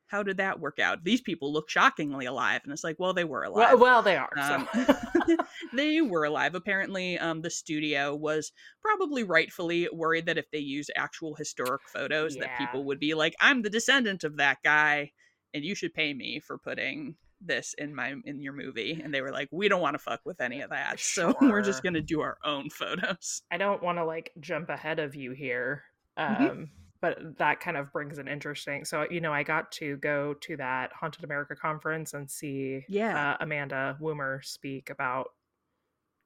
how 0.08 0.22
did 0.22 0.38
that 0.38 0.58
work 0.58 0.78
out? 0.78 1.04
These 1.04 1.20
people 1.20 1.52
look 1.52 1.68
shockingly 1.68 2.24
alive 2.24 2.62
and 2.64 2.72
it's 2.72 2.84
like 2.84 2.96
well 2.98 3.14
they 3.14 3.24
were 3.24 3.44
alive. 3.44 3.74
well, 3.74 3.78
well 3.78 4.02
they 4.02 4.16
are 4.16 4.30
Um, 4.38 4.68
so 4.74 5.36
they 5.74 6.00
were 6.00 6.24
alive. 6.24 6.54
Apparently 6.54 7.18
um, 7.18 7.42
the 7.42 7.50
studio 7.50 8.14
was 8.14 8.52
probably 8.82 9.22
rightfully 9.22 9.88
worried 9.92 10.26
that 10.26 10.38
if 10.38 10.50
they 10.50 10.58
use 10.58 10.88
actual 10.96 11.34
historic 11.34 11.82
photos 11.88 12.36
that 12.36 12.58
people 12.58 12.84
would 12.84 12.98
be 12.98 13.14
like 13.14 13.34
i'm 13.40 13.62
the 13.62 13.70
descendant 13.70 14.24
of 14.24 14.36
that 14.36 14.58
guy 14.64 15.10
and 15.54 15.64
you 15.64 15.74
should 15.74 15.94
pay 15.94 16.12
me 16.14 16.40
for 16.40 16.58
putting 16.58 17.16
this 17.40 17.74
in 17.78 17.94
my 17.94 18.14
in 18.24 18.40
your 18.42 18.52
movie 18.52 19.00
and 19.02 19.14
they 19.14 19.22
were 19.22 19.30
like 19.30 19.48
we 19.52 19.68
don't 19.68 19.80
want 19.80 19.94
to 19.94 19.98
fuck 19.98 20.20
with 20.24 20.40
any 20.40 20.60
of 20.60 20.70
that 20.70 20.98
so 20.98 21.32
we're 21.40 21.62
just 21.62 21.82
going 21.84 21.94
to 21.94 22.02
do 22.02 22.20
our 22.20 22.36
own 22.44 22.68
photos 22.68 23.42
I 23.50 23.58
don't 23.58 23.82
want 23.82 23.98
to 23.98 24.04
like 24.04 24.32
jump 24.40 24.68
ahead 24.68 24.98
of 24.98 25.14
you 25.14 25.32
here. 25.32 25.84
Um, 26.16 26.34
Mhm. 26.34 26.70
but 27.00 27.38
that 27.38 27.60
kind 27.60 27.76
of 27.76 27.92
brings 27.92 28.18
an 28.18 28.26
interesting. 28.28 28.84
So, 28.84 29.06
you 29.08 29.20
know, 29.20 29.32
I 29.32 29.42
got 29.44 29.70
to 29.72 29.96
go 29.98 30.34
to 30.34 30.56
that 30.56 30.92
Haunted 30.92 31.24
America 31.24 31.54
conference 31.54 32.12
and 32.12 32.28
see 32.30 32.84
Yeah. 32.88 33.16
uh, 33.16 33.36
Amanda 33.40 33.96
Woomer 34.00 34.44
speak 34.44 34.90
about 34.90 35.28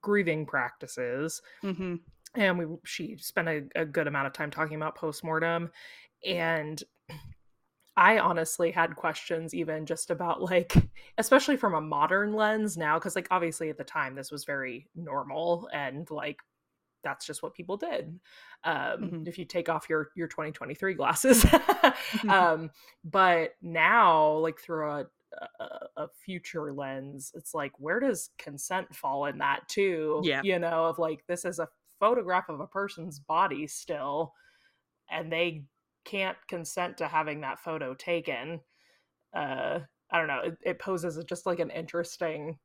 grieving 0.01 0.45
practices. 0.45 1.41
hmm 1.61 1.95
And 2.35 2.57
we 2.57 2.65
she 2.85 3.17
spent 3.17 3.47
a, 3.47 3.63
a 3.75 3.85
good 3.85 4.07
amount 4.07 4.27
of 4.27 4.33
time 4.33 4.51
talking 4.51 4.75
about 4.75 4.95
postmortem. 4.95 5.71
And 6.25 6.81
I 7.95 8.17
honestly 8.19 8.71
had 8.71 8.95
questions 8.95 9.53
even 9.53 9.85
just 9.85 10.09
about 10.09 10.41
like, 10.41 10.75
especially 11.17 11.57
from 11.57 11.75
a 11.75 11.81
modern 11.81 12.33
lens 12.33 12.77
now, 12.77 12.97
because 12.97 13.15
like 13.15 13.27
obviously 13.31 13.69
at 13.69 13.77
the 13.77 13.83
time 13.83 14.15
this 14.15 14.31
was 14.31 14.45
very 14.45 14.89
normal 14.95 15.69
and 15.73 16.09
like 16.09 16.39
that's 17.03 17.25
just 17.25 17.43
what 17.43 17.53
people 17.53 17.77
did. 17.77 18.19
Um, 18.63 19.01
Mhm. 19.01 19.27
If 19.27 19.37
you 19.37 19.45
take 19.45 19.69
off 19.69 19.89
your 19.89 20.09
your 20.15 20.27
2023 20.27 20.93
glasses, 20.93 21.45
um, 22.29 22.71
but 23.03 23.55
now 23.61 24.37
like 24.37 24.59
through 24.59 24.89
a, 24.89 25.07
a 25.59 25.65
a 25.97 26.07
future 26.25 26.71
lens, 26.71 27.31
it's 27.35 27.53
like 27.53 27.73
where 27.79 27.99
does 27.99 28.29
consent 28.37 28.95
fall 28.95 29.25
in 29.25 29.37
that 29.39 29.67
too? 29.67 30.21
Yeah. 30.23 30.41
you 30.43 30.59
know, 30.59 30.85
of 30.85 30.97
like 30.99 31.25
this 31.27 31.45
is 31.45 31.59
a 31.59 31.67
photograph 31.99 32.49
of 32.49 32.59
a 32.59 32.67
person's 32.67 33.19
body 33.19 33.67
still, 33.67 34.33
and 35.11 35.31
they 35.31 35.63
can't 36.05 36.37
consent 36.47 36.97
to 36.97 37.07
having 37.07 37.41
that 37.41 37.59
photo 37.59 37.93
taken. 37.93 38.59
Uh, 39.35 39.79
I 40.11 40.17
don't 40.19 40.27
know. 40.27 40.41
It, 40.45 40.57
it 40.63 40.79
poses 40.79 41.21
just 41.25 41.45
like 41.45 41.59
an 41.59 41.69
interesting 41.71 42.57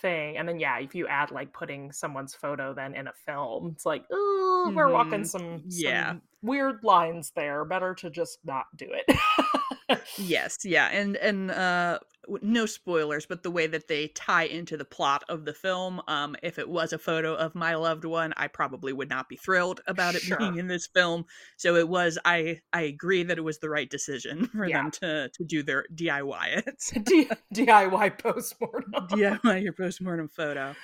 thing. 0.00 0.36
And 0.38 0.48
then 0.48 0.58
yeah, 0.60 0.78
if 0.78 0.94
you 0.94 1.06
add 1.08 1.30
like 1.30 1.52
putting 1.52 1.92
someone's 1.92 2.34
photo 2.34 2.74
then 2.74 2.94
in 2.94 3.06
a 3.08 3.12
film, 3.26 3.72
it's 3.74 3.84
like, 3.86 4.04
oh, 4.12 4.72
we're 4.74 4.90
walking 4.92 5.22
Mhm. 5.22 5.26
some, 5.26 5.62
Yeah. 5.66 6.10
some 6.10 6.22
weird 6.42 6.82
lines 6.84 7.32
there. 7.34 7.64
Better 7.64 7.94
to 7.96 8.10
just 8.10 8.38
not 8.44 8.66
do 8.76 8.86
it. 8.90 9.16
Yes, 10.16 10.58
yeah, 10.64 10.86
and 10.88 11.16
and 11.16 11.50
uh 11.50 11.98
no 12.42 12.66
spoilers, 12.66 13.26
but 13.26 13.42
the 13.42 13.50
way 13.50 13.66
that 13.66 13.88
they 13.88 14.08
tie 14.08 14.44
into 14.44 14.76
the 14.76 14.84
plot 14.84 15.24
of 15.28 15.44
the 15.44 15.52
film, 15.54 16.00
um 16.08 16.36
if 16.42 16.58
it 16.58 16.68
was 16.68 16.92
a 16.92 16.98
photo 16.98 17.34
of 17.34 17.54
my 17.54 17.74
loved 17.74 18.04
one, 18.04 18.32
I 18.36 18.48
probably 18.48 18.92
would 18.92 19.08
not 19.10 19.28
be 19.28 19.36
thrilled 19.36 19.80
about 19.86 20.14
it 20.14 20.22
being 20.38 20.58
in 20.58 20.66
this 20.68 20.86
film. 20.86 21.24
So 21.56 21.74
it 21.76 21.88
was 21.88 22.18
I 22.24 22.60
I 22.72 22.82
agree 22.82 23.22
that 23.24 23.38
it 23.38 23.42
was 23.42 23.58
the 23.58 23.70
right 23.70 23.90
decision 23.90 24.46
for 24.52 24.66
Yeah. 24.66 24.82
them 24.82 24.90
to 25.02 25.30
to 25.34 25.44
do 25.44 25.62
their 25.62 25.84
DIY 25.94 26.66
it. 26.66 27.04
D- 27.04 27.28
DIY 27.54 28.18
postmortem. 28.18 28.92
DIY 29.08 29.62
your 29.62 29.72
postmortem 29.72 30.28
photo. 30.28 30.74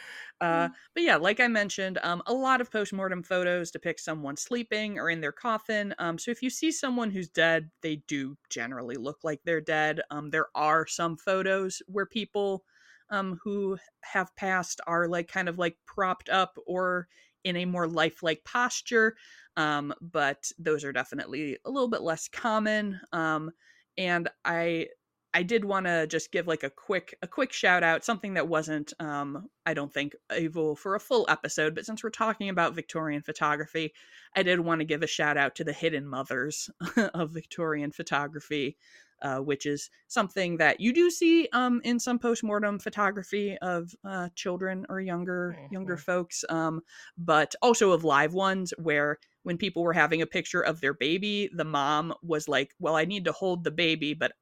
Uh, 0.41 0.69
but 0.95 1.03
yeah, 1.03 1.17
like 1.17 1.41
I 1.41 1.49
mentioned, 1.49 1.99
um, 2.03 2.23
a 2.27 2.33
lot 2.33 2.61
of 2.61 2.71
postmortem 2.71 3.23
photos 3.23 3.71
depict 3.71 4.01
someone 4.01 4.37
sleeping 4.37 4.99
or 4.99 5.11
in 5.11 5.21
their 5.21 5.33
coffin. 5.33 5.95
Um, 5.99 6.19
so 6.19 6.31
if 6.31 6.43
you 6.43 6.51
see 6.51 6.71
someone 6.71 7.11
who's 7.11 7.29
dead, 7.29 7.71
they 7.83 7.97
do 7.97 8.37
generally 8.49 8.95
look 8.97 9.25
like 9.25 9.41
they're 9.45 9.61
dead. 9.61 10.01
Um, 10.11 10.31
there 10.31 10.47
are 10.55 10.87
some 10.87 11.17
photos 11.17 11.83
where 11.87 12.07
people 12.07 12.65
um, 13.11 13.41
who 13.43 13.79
have 14.05 14.35
passed 14.37 14.81
are 14.87 15.09
like 15.09 15.29
kind 15.29 15.49
of 15.49 15.59
like 15.59 15.77
propped 15.87 16.29
up 16.29 16.57
or 16.67 17.09
in 17.45 17.57
a 17.57 17.65
more 17.65 17.89
lifelike 17.89 18.45
posture. 18.45 19.17
Um, 19.57 19.95
but 20.01 20.51
those 20.59 20.85
are 20.85 20.93
definitely 20.93 21.59
a 21.65 21.71
little 21.71 21.89
bit 21.89 22.03
less 22.03 22.29
common. 22.29 23.01
Um, 23.13 23.51
and 23.97 24.29
I 24.45 24.89
I 25.35 25.43
did 25.43 25.65
want 25.65 25.87
to 25.87 26.07
just 26.07 26.33
give 26.33 26.47
like 26.47 26.63
a 26.63 26.71
quick 26.71 27.17
a 27.23 27.27
quick 27.27 27.53
shout 27.53 27.83
out 27.83 28.05
something 28.05 28.35
that 28.35 28.49
wasn't 28.49 28.93
um 29.01 29.49
I 29.67 29.75
don't 29.75 29.93
think 29.93 30.15
able 30.33 30.75
for 30.75 30.95
a 30.95 31.01
full 31.01 31.27
episode 31.29 31.75
but 31.75 31.87
since 31.87 32.03
we're 32.03 32.11
talking 32.11 32.49
about 32.49 32.75
Victorian 32.75 33.23
photography 33.23 33.93
I 34.35 34.43
did 34.43 34.61
want 34.61 34.81
to 34.81 34.87
give 34.87 35.03
a 35.03 35.07
shout 35.07 35.37
out 35.37 35.55
to 35.57 35.65
the 35.65 35.73
hidden 35.73 36.07
mothers 36.07 36.71
of 37.15 37.31
Victorian 37.31 37.93
photography 37.93 38.77
uh, 39.23 39.39
which 39.39 39.67
is 39.67 39.91
something 40.07 40.57
that 40.59 40.81
you 40.81 40.93
do 40.93 41.11
see 41.11 41.49
um, 41.53 41.81
in 41.85 41.99
some 41.99 42.19
postmortem 42.19 42.79
photography 42.79 43.59
of 43.59 43.95
uh, 44.05 44.29
children 44.35 44.87
or 44.89 45.01
younger 45.01 45.57
mm-hmm. 45.59 45.75
younger 45.75 45.97
folks, 45.97 46.45
um, 46.49 46.81
but 47.17 47.55
also 47.61 47.91
of 47.91 48.05
live 48.05 48.33
ones 48.33 48.73
where 48.79 49.19
when 49.43 49.57
people 49.57 49.83
were 49.83 49.93
having 49.93 50.23
a 50.23 50.27
picture 50.27 50.61
of 50.61 50.81
their 50.81 50.95
baby, 50.95 51.51
the 51.53 51.65
mom 51.65 52.15
was 52.23 52.49
like, 52.49 52.75
"Well, 52.79 52.95
I 52.95 53.07
need 53.07 53.25
to 53.25 53.33
hold 53.33 53.65
the 53.65 53.71
baby, 53.71 54.15
but 54.15 54.33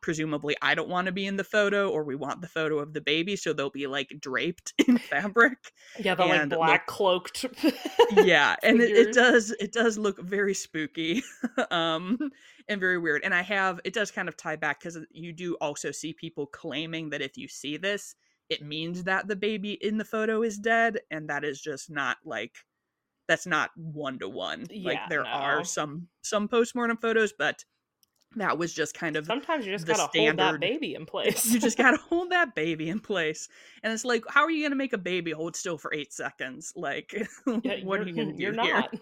presumably 0.00 0.56
I 0.62 0.74
don't 0.74 0.88
want 0.88 1.06
to 1.06 1.12
be 1.12 1.26
in 1.26 1.36
the 1.36 1.44
photo 1.44 1.90
or 1.90 2.04
we 2.04 2.14
want 2.14 2.40
the 2.40 2.48
photo 2.48 2.78
of 2.78 2.92
the 2.92 3.00
baby 3.00 3.36
so 3.36 3.52
they'll 3.52 3.70
be 3.70 3.86
like 3.86 4.16
draped 4.20 4.72
in 4.88 4.98
fabric. 4.98 5.58
Yeah, 5.98 6.14
the 6.14 6.24
like 6.24 6.48
black 6.48 6.80
look, 6.82 6.86
cloaked. 6.86 7.46
yeah, 8.12 8.56
and 8.62 8.80
it, 8.80 8.90
it, 8.90 9.14
does 9.14 9.50
it 9.60 9.72
does 9.72 9.98
look 9.98 10.20
very 10.20 10.54
spooky 10.54 11.22
um 11.70 12.18
and 12.68 12.80
very 12.80 12.98
weird. 12.98 13.22
And 13.24 13.34
I 13.34 13.42
have 13.42 13.80
it 13.84 13.92
does 13.92 14.10
kind 14.10 14.28
of 14.28 14.36
tie 14.36 14.56
back 14.56 14.80
cuz 14.80 14.98
you 15.10 15.32
do 15.32 15.54
also 15.56 15.90
see 15.90 16.12
people 16.12 16.46
claiming 16.46 17.10
that 17.10 17.22
if 17.22 17.36
you 17.36 17.48
see 17.48 17.76
this 17.76 18.14
it 18.48 18.62
means 18.62 19.04
that 19.04 19.26
the 19.26 19.36
baby 19.36 19.72
in 19.72 19.98
the 19.98 20.04
photo 20.04 20.42
is 20.42 20.58
dead 20.58 21.00
and 21.10 21.28
that 21.28 21.44
is 21.44 21.60
just 21.60 21.90
not 21.90 22.18
like 22.24 22.56
that's 23.26 23.46
not 23.46 23.70
one 23.76 24.18
to 24.18 24.28
one. 24.28 24.66
Like 24.82 25.08
there 25.08 25.22
no. 25.22 25.28
are 25.28 25.64
some 25.64 26.08
some 26.22 26.48
postmortem 26.48 26.98
photos 26.98 27.32
but 27.38 27.64
that 28.36 28.58
was 28.58 28.72
just 28.72 28.94
kind 28.94 29.16
of 29.16 29.26
sometimes 29.26 29.66
you 29.66 29.72
just 29.72 29.86
gotta 29.86 30.08
standard. 30.10 30.42
hold 30.42 30.54
that 30.54 30.60
baby 30.60 30.94
in 30.94 31.06
place 31.14 31.46
you 31.46 31.60
just 31.60 31.78
gotta 31.78 31.96
hold 32.08 32.30
that 32.30 32.54
baby 32.54 32.88
in 32.88 33.00
place 33.00 33.48
and 33.82 33.92
it's 33.92 34.04
like 34.04 34.24
how 34.28 34.42
are 34.42 34.50
you 34.50 34.64
gonna 34.64 34.74
make 34.74 34.92
a 34.92 34.98
baby 34.98 35.30
hold 35.30 35.56
still 35.56 35.78
for 35.78 35.92
eight 35.94 36.12
seconds 36.12 36.72
like 36.76 37.12
yeah, 37.62 37.84
what 37.84 38.00
are 38.00 38.06
you 38.06 38.14
gonna 38.14 38.32
do 38.32 38.42
you're 38.42 38.52
not 38.52 38.94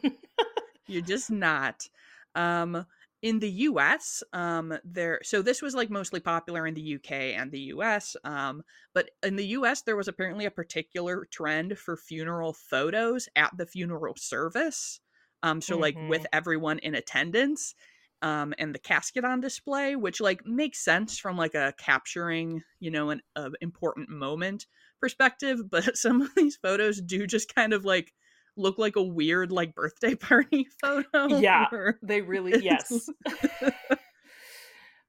you're 0.86 1.02
just 1.02 1.30
not 1.30 1.88
um 2.34 2.84
in 3.22 3.38
the 3.38 3.50
US, 3.50 4.24
um, 4.32 4.76
there 4.84 5.20
so 5.22 5.42
this 5.42 5.62
was 5.62 5.74
like 5.74 5.90
mostly 5.90 6.18
popular 6.18 6.66
in 6.66 6.74
the 6.74 6.96
UK 6.96 7.12
and 7.12 7.52
the 7.52 7.60
US. 7.60 8.16
Um, 8.24 8.62
but 8.94 9.10
in 9.22 9.36
the 9.36 9.46
US, 9.46 9.82
there 9.82 9.96
was 9.96 10.08
apparently 10.08 10.44
a 10.44 10.50
particular 10.50 11.24
trend 11.30 11.78
for 11.78 11.96
funeral 11.96 12.52
photos 12.52 13.28
at 13.36 13.56
the 13.56 13.66
funeral 13.66 14.16
service. 14.16 15.00
Um, 15.44 15.60
so 15.60 15.74
mm-hmm. 15.74 15.82
like 15.82 15.96
with 16.08 16.22
mm-hmm. 16.22 16.36
everyone 16.36 16.80
in 16.80 16.96
attendance 16.96 17.74
um, 18.22 18.54
and 18.56 18.74
the 18.74 18.78
casket 18.78 19.24
on 19.24 19.40
display, 19.40 19.96
which 19.96 20.20
like 20.20 20.46
makes 20.46 20.82
sense 20.82 21.18
from 21.18 21.36
like 21.36 21.54
a 21.54 21.74
capturing, 21.76 22.62
you 22.80 22.90
know, 22.90 23.10
an 23.10 23.20
uh, 23.36 23.50
important 23.60 24.08
moment 24.08 24.66
perspective. 25.00 25.60
But 25.70 25.96
some 25.96 26.22
of 26.22 26.34
these 26.34 26.56
photos 26.56 27.00
do 27.00 27.26
just 27.26 27.54
kind 27.54 27.72
of 27.72 27.84
like 27.84 28.12
look 28.56 28.78
like 28.78 28.96
a 28.96 29.02
weird 29.02 29.50
like 29.50 29.74
birthday 29.74 30.14
party 30.16 30.68
photo. 30.80 31.38
Yeah, 31.38 31.66
they 32.02 32.22
really 32.22 32.58
yes. 32.64 33.08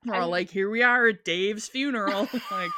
We're 0.05 0.15
all 0.15 0.29
like, 0.29 0.50
here 0.50 0.70
we 0.70 0.84
are 0.84 1.08
at 1.08 1.24
Dave's 1.24 1.70
funeral, 1.70 2.27
like, 2.51 2.72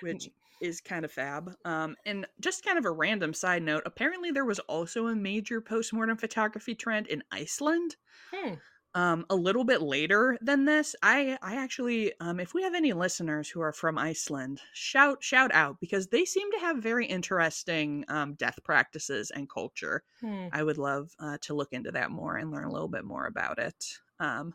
which 0.00 0.30
is 0.60 0.80
kind 0.80 1.04
of 1.04 1.12
fab. 1.12 1.54
Um, 1.64 1.96
and 2.06 2.26
just 2.40 2.64
kind 2.64 2.78
of 2.78 2.84
a 2.84 2.90
random 2.90 3.34
side 3.34 3.62
note 3.62 3.82
apparently, 3.86 4.30
there 4.30 4.44
was 4.44 4.58
also 4.60 5.06
a 5.06 5.16
major 5.16 5.60
postmortem 5.60 6.16
photography 6.16 6.74
trend 6.74 7.06
in 7.06 7.22
Iceland. 7.30 7.96
Hmm. 8.32 8.54
Um, 8.94 9.26
a 9.30 9.36
little 9.36 9.64
bit 9.64 9.82
later 9.82 10.38
than 10.40 10.64
this, 10.64 10.96
I 11.02 11.38
I 11.42 11.56
actually, 11.56 12.12
um, 12.20 12.40
if 12.40 12.54
we 12.54 12.62
have 12.62 12.74
any 12.74 12.94
listeners 12.94 13.48
who 13.48 13.60
are 13.60 13.72
from 13.72 13.98
Iceland, 13.98 14.60
shout 14.72 15.22
shout 15.22 15.52
out 15.52 15.78
because 15.78 16.08
they 16.08 16.24
seem 16.24 16.50
to 16.52 16.58
have 16.58 16.78
very 16.78 17.06
interesting 17.06 18.04
um, 18.08 18.34
death 18.34 18.58
practices 18.64 19.30
and 19.30 19.48
culture. 19.48 20.02
Hmm. 20.20 20.48
I 20.52 20.62
would 20.62 20.78
love 20.78 21.10
uh, 21.20 21.36
to 21.42 21.54
look 21.54 21.72
into 21.72 21.92
that 21.92 22.10
more 22.10 22.36
and 22.36 22.50
learn 22.50 22.64
a 22.64 22.72
little 22.72 22.88
bit 22.88 23.04
more 23.04 23.26
about 23.26 23.58
it. 23.58 23.84
Um, 24.20 24.54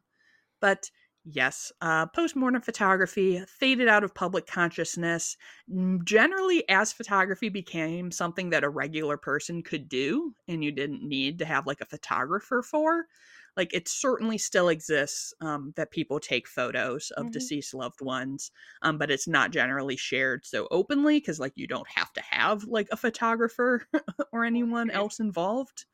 but 0.60 0.90
Yes, 1.26 1.72
uh, 1.80 2.06
postmortem 2.08 2.62
photography 2.62 3.42
faded 3.48 3.88
out 3.88 4.04
of 4.04 4.14
public 4.14 4.46
consciousness 4.46 5.38
generally 6.04 6.68
as 6.68 6.92
photography 6.92 7.48
became 7.48 8.12
something 8.12 8.50
that 8.50 8.66
a 8.66 8.70
regular 8.70 9.16
person 9.16 9.64
could 9.64 9.88
do 9.88 10.36
and 10.50 10.62
you 10.62 10.72
didn't 10.74 11.02
need 11.02 11.40
to 11.40 11.46
have 11.46 11.66
like 11.66 11.80
a 11.80 11.86
photographer 11.86 12.62
for. 12.62 13.06
Like 13.56 13.74
it 13.74 13.88
certainly 13.88 14.38
still 14.38 14.68
exists 14.68 15.34
um, 15.40 15.74
that 15.78 15.92
people 15.92 16.20
take 16.20 16.46
photos 16.46 17.10
of 17.12 17.26
mm-hmm. 17.26 17.32
deceased 17.32 17.74
loved 17.74 18.02
ones, 18.02 18.52
um, 18.82 18.98
but 18.98 19.12
it's 19.12 19.28
not 19.28 19.52
generally 19.52 19.96
shared 19.96 20.46
so 20.46 20.68
openly 20.72 21.20
because 21.20 21.40
like 21.40 21.54
you 21.56 21.68
don't 21.68 21.88
have 21.88 22.12
to 22.14 22.22
have 22.22 22.66
like 22.66 22.88
a 22.92 22.98
photographer 22.98 23.88
or 24.34 24.44
anyone 24.44 24.90
else 24.90 25.22
involved. 25.22 25.86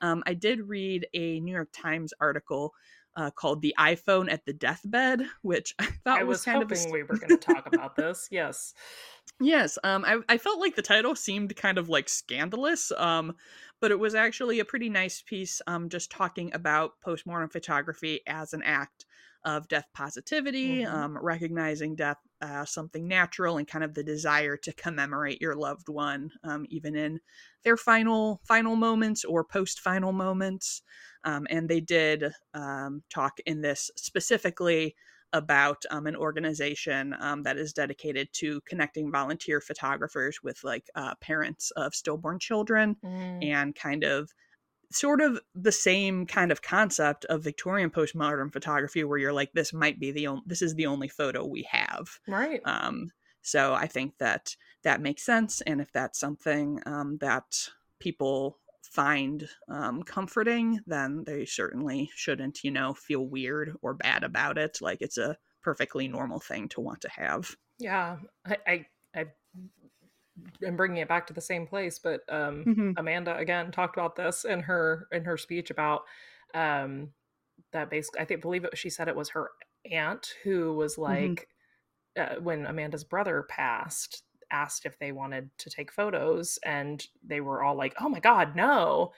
Um, 0.00 0.24
I 0.26 0.34
did 0.34 0.68
read 0.68 1.06
a 1.14 1.38
New 1.38 1.52
York 1.54 1.68
Times 1.72 2.12
article 2.20 2.74
uh, 3.16 3.30
called 3.30 3.62
"The 3.62 3.74
iPhone 3.78 4.30
at 4.30 4.44
the 4.44 4.52
Deathbed," 4.52 5.22
which 5.42 5.74
I 5.78 5.86
thought 6.04 6.20
I 6.20 6.24
was, 6.24 6.38
was 6.38 6.44
kind 6.44 6.58
hoping 6.58 6.78
of 6.78 6.86
a... 6.86 6.90
we 6.90 7.02
were 7.02 7.16
going 7.16 7.28
to 7.28 7.36
talk 7.36 7.66
about 7.66 7.96
this. 7.96 8.28
Yes, 8.30 8.74
yes. 9.40 9.78
Um, 9.84 10.04
I 10.04 10.18
I 10.28 10.38
felt 10.38 10.60
like 10.60 10.76
the 10.76 10.82
title 10.82 11.14
seemed 11.14 11.54
kind 11.56 11.78
of 11.78 11.88
like 11.88 12.08
scandalous. 12.08 12.92
Um, 12.96 13.34
but 13.80 13.90
it 13.90 13.98
was 13.98 14.14
actually 14.14 14.60
a 14.60 14.64
pretty 14.64 14.88
nice 14.88 15.22
piece. 15.22 15.60
Um, 15.66 15.88
just 15.88 16.10
talking 16.10 16.54
about 16.54 16.92
postmortem 17.04 17.50
photography 17.50 18.20
as 18.28 18.52
an 18.52 18.62
act 18.62 19.06
of 19.44 19.68
death 19.68 19.88
positivity, 19.92 20.82
mm-hmm. 20.82 20.94
um, 20.94 21.18
recognizing 21.20 21.96
death 21.96 22.18
as 22.42 22.70
something 22.70 23.08
natural, 23.08 23.56
and 23.56 23.66
kind 23.66 23.84
of 23.84 23.94
the 23.94 24.02
desire 24.02 24.56
to 24.58 24.72
commemorate 24.74 25.40
your 25.40 25.54
loved 25.54 25.88
one, 25.88 26.30
um, 26.44 26.66
even 26.68 26.94
in 26.94 27.20
their 27.62 27.76
final 27.76 28.40
final 28.44 28.76
moments 28.76 29.24
or 29.24 29.44
post 29.44 29.80
final 29.80 30.12
moments. 30.12 30.82
Um, 31.24 31.46
and 31.50 31.68
they 31.68 31.80
did 31.80 32.32
um, 32.52 33.02
talk 33.08 33.38
in 33.46 33.62
this 33.62 33.90
specifically 33.96 34.96
about 35.32 35.82
um, 35.90 36.06
an 36.06 36.16
organization 36.16 37.14
um, 37.20 37.42
that 37.42 37.56
is 37.56 37.72
dedicated 37.72 38.28
to 38.32 38.60
connecting 38.62 39.10
volunteer 39.10 39.60
photographers 39.60 40.42
with 40.42 40.62
like 40.62 40.90
uh, 40.94 41.14
parents 41.20 41.70
of 41.72 41.94
stillborn 41.94 42.38
children 42.38 42.96
mm. 43.02 43.44
and 43.44 43.74
kind 43.74 44.04
of 44.04 44.30
sort 44.92 45.20
of 45.20 45.40
the 45.54 45.72
same 45.72 46.26
kind 46.26 46.52
of 46.52 46.62
concept 46.62 47.24
of 47.26 47.42
Victorian 47.42 47.90
postmodern 47.90 48.52
photography 48.52 49.04
where 49.04 49.18
you're 49.18 49.32
like 49.32 49.52
this 49.52 49.72
might 49.72 49.98
be 49.98 50.12
the 50.12 50.26
only 50.26 50.42
this 50.46 50.62
is 50.62 50.74
the 50.74 50.86
only 50.86 51.08
photo 51.08 51.44
we 51.44 51.66
have 51.70 52.18
right 52.28 52.60
um 52.64 53.10
so 53.42 53.74
I 53.74 53.86
think 53.86 54.18
that 54.18 54.56
that 54.84 55.00
makes 55.00 55.22
sense 55.22 55.60
and 55.62 55.80
if 55.80 55.92
that's 55.92 56.18
something 56.18 56.80
um, 56.86 57.18
that 57.20 57.68
people 57.98 58.58
find 58.82 59.48
um, 59.68 60.02
comforting, 60.02 60.80
then 60.86 61.24
they 61.24 61.44
certainly 61.44 62.10
shouldn't, 62.14 62.62
you 62.62 62.70
know, 62.70 62.94
feel 62.94 63.26
weird 63.26 63.74
or 63.82 63.94
bad 63.94 64.22
about 64.22 64.58
it. 64.58 64.78
Like 64.80 64.98
it's 65.00 65.18
a 65.18 65.36
perfectly 65.62 66.08
normal 66.08 66.40
thing 66.40 66.68
to 66.70 66.80
want 66.80 67.00
to 67.02 67.10
have. 67.10 67.56
Yeah, 67.78 68.18
I, 68.44 68.56
I, 68.66 68.86
I 69.14 69.26
am 70.64 70.76
bringing 70.76 70.98
it 70.98 71.08
back 71.08 71.26
to 71.26 71.32
the 71.32 71.40
same 71.40 71.66
place, 71.66 71.98
but 71.98 72.20
um, 72.28 72.64
mm-hmm. 72.64 72.90
Amanda 72.96 73.36
again 73.36 73.70
talked 73.70 73.96
about 73.96 74.16
this 74.16 74.44
in 74.44 74.60
her 74.60 75.08
in 75.12 75.24
her 75.24 75.36
speech 75.36 75.70
about 75.70 76.02
um, 76.54 77.10
that. 77.72 77.90
Basically, 77.90 78.20
I 78.20 78.24
think 78.24 78.42
believe 78.42 78.64
it. 78.64 78.76
She 78.76 78.90
said 78.90 79.08
it 79.08 79.16
was 79.16 79.30
her 79.30 79.50
aunt 79.90 80.34
who 80.44 80.74
was 80.74 80.94
mm-hmm. 80.94 81.02
like. 81.02 81.30
Mm-hmm. 81.30 81.46
Uh, 82.14 82.38
when 82.42 82.66
Amanda's 82.66 83.04
brother 83.04 83.46
passed, 83.48 84.22
asked 84.50 84.84
if 84.84 84.98
they 84.98 85.12
wanted 85.12 85.48
to 85.56 85.70
take 85.70 85.90
photos 85.90 86.58
and 86.62 87.06
they 87.26 87.40
were 87.40 87.62
all 87.62 87.74
like, 87.74 87.94
"Oh 87.98 88.08
my 88.10 88.20
god, 88.20 88.54
no." 88.54 89.12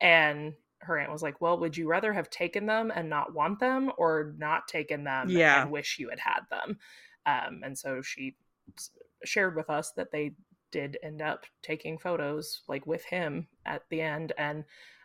And 0.00 0.54
her 0.82 0.98
aunt 0.98 1.10
was 1.10 1.20
like, 1.20 1.40
"Well, 1.40 1.58
would 1.58 1.76
you 1.76 1.88
rather 1.88 2.12
have 2.12 2.30
taken 2.30 2.66
them 2.66 2.92
and 2.94 3.10
not 3.10 3.34
want 3.34 3.58
them 3.58 3.90
or 3.98 4.34
not 4.38 4.68
taken 4.68 5.02
them 5.02 5.28
yeah. 5.28 5.62
and 5.62 5.72
wish 5.72 5.98
you 5.98 6.10
had 6.10 6.20
had 6.20 6.42
them?" 6.48 6.78
Um, 7.26 7.62
and 7.64 7.76
so 7.76 8.00
she 8.02 8.36
shared 9.24 9.56
with 9.56 9.68
us 9.68 9.92
that 9.96 10.12
they 10.12 10.32
did 10.70 10.98
end 11.02 11.22
up 11.22 11.44
taking 11.62 11.98
photos 11.98 12.62
like 12.68 12.86
with 12.86 13.04
him 13.04 13.46
at 13.66 13.82
the 13.90 14.00
end 14.00 14.32
and 14.38 14.64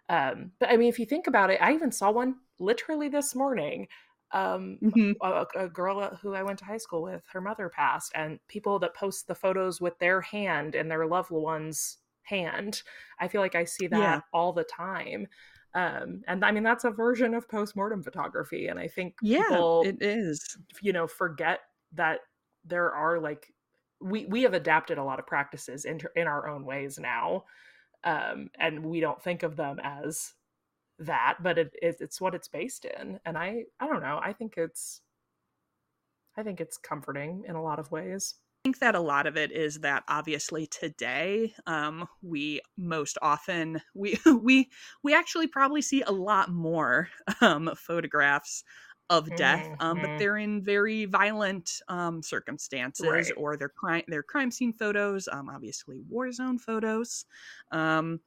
um 0.09 0.51
but 0.59 0.69
i 0.69 0.77
mean 0.77 0.89
if 0.89 0.99
you 0.99 1.05
think 1.05 1.27
about 1.27 1.49
it 1.49 1.61
i 1.61 1.73
even 1.73 1.91
saw 1.91 2.11
one 2.11 2.35
literally 2.59 3.09
this 3.09 3.35
morning 3.35 3.87
um, 4.33 4.79
mm-hmm. 4.81 5.11
a, 5.21 5.45
a, 5.55 5.69
girl 5.69 6.17
who 6.21 6.33
I 6.33 6.41
went 6.41 6.57
to 6.59 6.65
high 6.65 6.77
school 6.77 7.03
with, 7.03 7.21
her 7.31 7.39
mother 7.39 7.69
passed, 7.69 8.11
and 8.15 8.39
people 8.47 8.79
that 8.79 8.95
post 8.95 9.27
the 9.27 9.35
photos 9.35 9.79
with 9.79 9.97
their 9.99 10.21
hand 10.21 10.73
and 10.73 10.89
their 10.89 11.05
loved 11.05 11.29
one's 11.29 11.99
hand. 12.23 12.81
I 13.19 13.27
feel 13.27 13.41
like 13.41 13.53
I 13.53 13.63
see 13.63 13.87
that 13.87 13.99
yeah. 13.99 14.21
all 14.33 14.51
the 14.51 14.63
time. 14.63 15.27
Um, 15.75 16.21
and 16.27 16.43
I 16.43 16.51
mean, 16.51 16.63
that's 16.63 16.83
a 16.83 16.91
version 16.91 17.33
of 17.33 17.47
postmortem 17.47 18.03
photography. 18.03 18.67
And 18.67 18.79
I 18.79 18.87
think 18.87 19.15
yeah, 19.21 19.43
people, 19.49 19.83
it 19.85 19.97
is, 20.01 20.57
you 20.81 20.93
know, 20.93 21.07
forget 21.07 21.59
that 21.93 22.19
there 22.65 22.91
are 22.91 23.19
like, 23.19 23.47
we, 24.03 24.25
we 24.25 24.43
have 24.43 24.53
adapted 24.53 24.97
a 24.97 25.03
lot 25.03 25.19
of 25.19 25.27
practices 25.27 25.85
in, 25.85 25.99
in 26.15 26.27
our 26.27 26.47
own 26.47 26.65
ways 26.65 26.99
now. 26.99 27.45
Um, 28.03 28.49
and 28.59 28.83
we 28.83 28.99
don't 28.99 29.21
think 29.21 29.43
of 29.43 29.55
them 29.55 29.79
as 29.81 30.33
that, 30.99 31.37
but 31.41 31.57
it, 31.57 31.73
it's 31.81 32.19
what 32.19 32.35
it's 32.35 32.49
based 32.49 32.85
in. 32.85 33.19
And 33.25 33.37
I, 33.37 33.63
I 33.79 33.87
don't 33.87 34.01
know. 34.01 34.19
I 34.21 34.33
think 34.33 34.55
it's 34.57 35.01
I 36.35 36.43
think 36.43 36.59
it's 36.59 36.77
comforting 36.77 37.43
in 37.47 37.55
a 37.55 37.61
lot 37.61 37.79
of 37.79 37.91
ways. 37.91 38.35
I 38.63 38.69
think 38.69 38.79
that 38.79 38.95
a 38.95 38.99
lot 38.99 39.27
of 39.27 39.35
it 39.35 39.51
is 39.51 39.81
that 39.81 40.03
obviously 40.07 40.67
today 40.67 41.53
um, 41.67 42.07
we 42.21 42.61
most 42.77 43.17
often 43.21 43.81
we 43.93 44.17
we 44.41 44.69
we 45.03 45.13
actually 45.13 45.47
probably 45.47 45.81
see 45.81 46.01
a 46.01 46.11
lot 46.11 46.49
more 46.49 47.09
um, 47.41 47.71
photographs 47.75 48.63
of 49.09 49.35
death, 49.35 49.69
um, 49.79 49.99
but 49.99 50.11
Mhm. 50.11 50.17
they're 50.17 50.37
in 50.37 50.63
very 50.63 51.05
violent 51.05 51.81
um, 51.87 52.23
circumstances, 52.23 53.31
Right. 53.31 53.37
or 53.37 53.57
they're 53.57 53.69
crime 53.69 54.03
they're 54.07 54.23
crime 54.23 54.51
scene 54.51 54.73
photos, 54.73 55.27
um, 55.27 55.49
obviously 55.49 55.99
war 56.01 56.31
zone 56.31 56.57
photos, 56.59 57.25
um, 57.71 58.21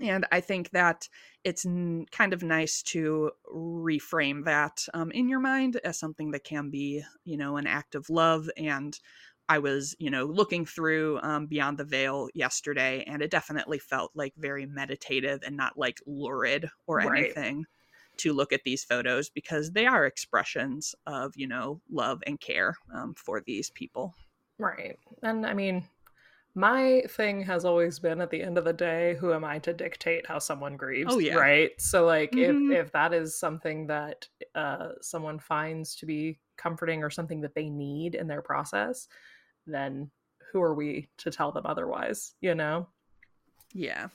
and 0.00 0.26
I 0.30 0.40
think 0.40 0.70
that 0.70 1.08
it's 1.44 1.64
n- 1.64 2.06
kind 2.12 2.34
of 2.34 2.42
nice 2.42 2.82
to 2.84 3.32
reframe 3.46 4.44
that 4.44 4.86
um, 4.92 5.10
in 5.12 5.28
your 5.28 5.40
mind 5.40 5.76
as 5.84 5.98
something 5.98 6.32
that 6.32 6.44
can 6.44 6.70
be, 6.70 7.02
you 7.24 7.36
know, 7.38 7.56
an 7.56 7.66
act 7.66 7.94
of 7.94 8.10
love. 8.10 8.50
And 8.58 8.98
I 9.48 9.58
was, 9.58 9.94
you 9.98 10.10
know, 10.10 10.26
looking 10.26 10.66
through 10.66 11.18
um, 11.22 11.46
Beyond 11.46 11.78
the 11.78 11.84
Veil 11.84 12.28
yesterday, 12.34 13.04
and 13.06 13.22
it 13.22 13.30
definitely 13.30 13.78
felt 13.78 14.10
like 14.14 14.34
very 14.36 14.66
meditative 14.66 15.40
and 15.44 15.56
not 15.56 15.78
like 15.78 15.98
lurid 16.06 16.68
or 16.86 17.00
Right. 17.00 17.36
anything 17.40 17.64
to 18.18 18.32
look 18.32 18.52
at 18.52 18.64
these 18.64 18.84
photos 18.84 19.28
because 19.30 19.72
they 19.72 19.86
are 19.86 20.06
expressions 20.06 20.94
of, 21.06 21.36
you 21.36 21.46
know, 21.46 21.80
love 21.90 22.22
and 22.26 22.40
care 22.40 22.76
um, 22.92 23.14
for 23.14 23.40
these 23.40 23.70
people. 23.70 24.14
Right. 24.58 24.98
And 25.22 25.44
I 25.46 25.52
mean, 25.54 25.84
my 26.54 27.02
thing 27.10 27.42
has 27.42 27.64
always 27.64 27.98
been 27.98 28.20
at 28.20 28.30
the 28.30 28.42
end 28.42 28.58
of 28.58 28.64
the 28.64 28.72
day, 28.72 29.16
who 29.16 29.32
am 29.32 29.44
I 29.44 29.58
to 29.60 29.74
dictate 29.74 30.26
how 30.26 30.38
someone 30.38 30.76
grieves? 30.76 31.12
Oh, 31.12 31.18
yeah. 31.18 31.36
Right. 31.36 31.72
So 31.80 32.06
like 32.06 32.34
Mhm. 32.34 32.72
if 32.72 32.86
if 32.86 32.92
that 32.92 33.12
is 33.14 33.38
something 33.38 33.86
that 33.88 34.28
uh 34.54 34.92
someone 35.02 35.38
finds 35.38 35.96
to 35.96 36.06
be 36.06 36.40
comforting 36.56 37.02
or 37.04 37.10
something 37.10 37.42
that 37.42 37.54
they 37.54 37.68
need 37.70 38.14
in 38.14 38.26
their 38.28 38.42
process, 38.42 39.08
then 39.66 40.10
who 40.52 40.62
are 40.62 40.74
we 40.74 41.08
to 41.18 41.30
tell 41.30 41.52
them 41.52 41.66
otherwise, 41.66 42.34
you 42.40 42.54
know? 42.54 42.88
Yeah, 43.72 44.08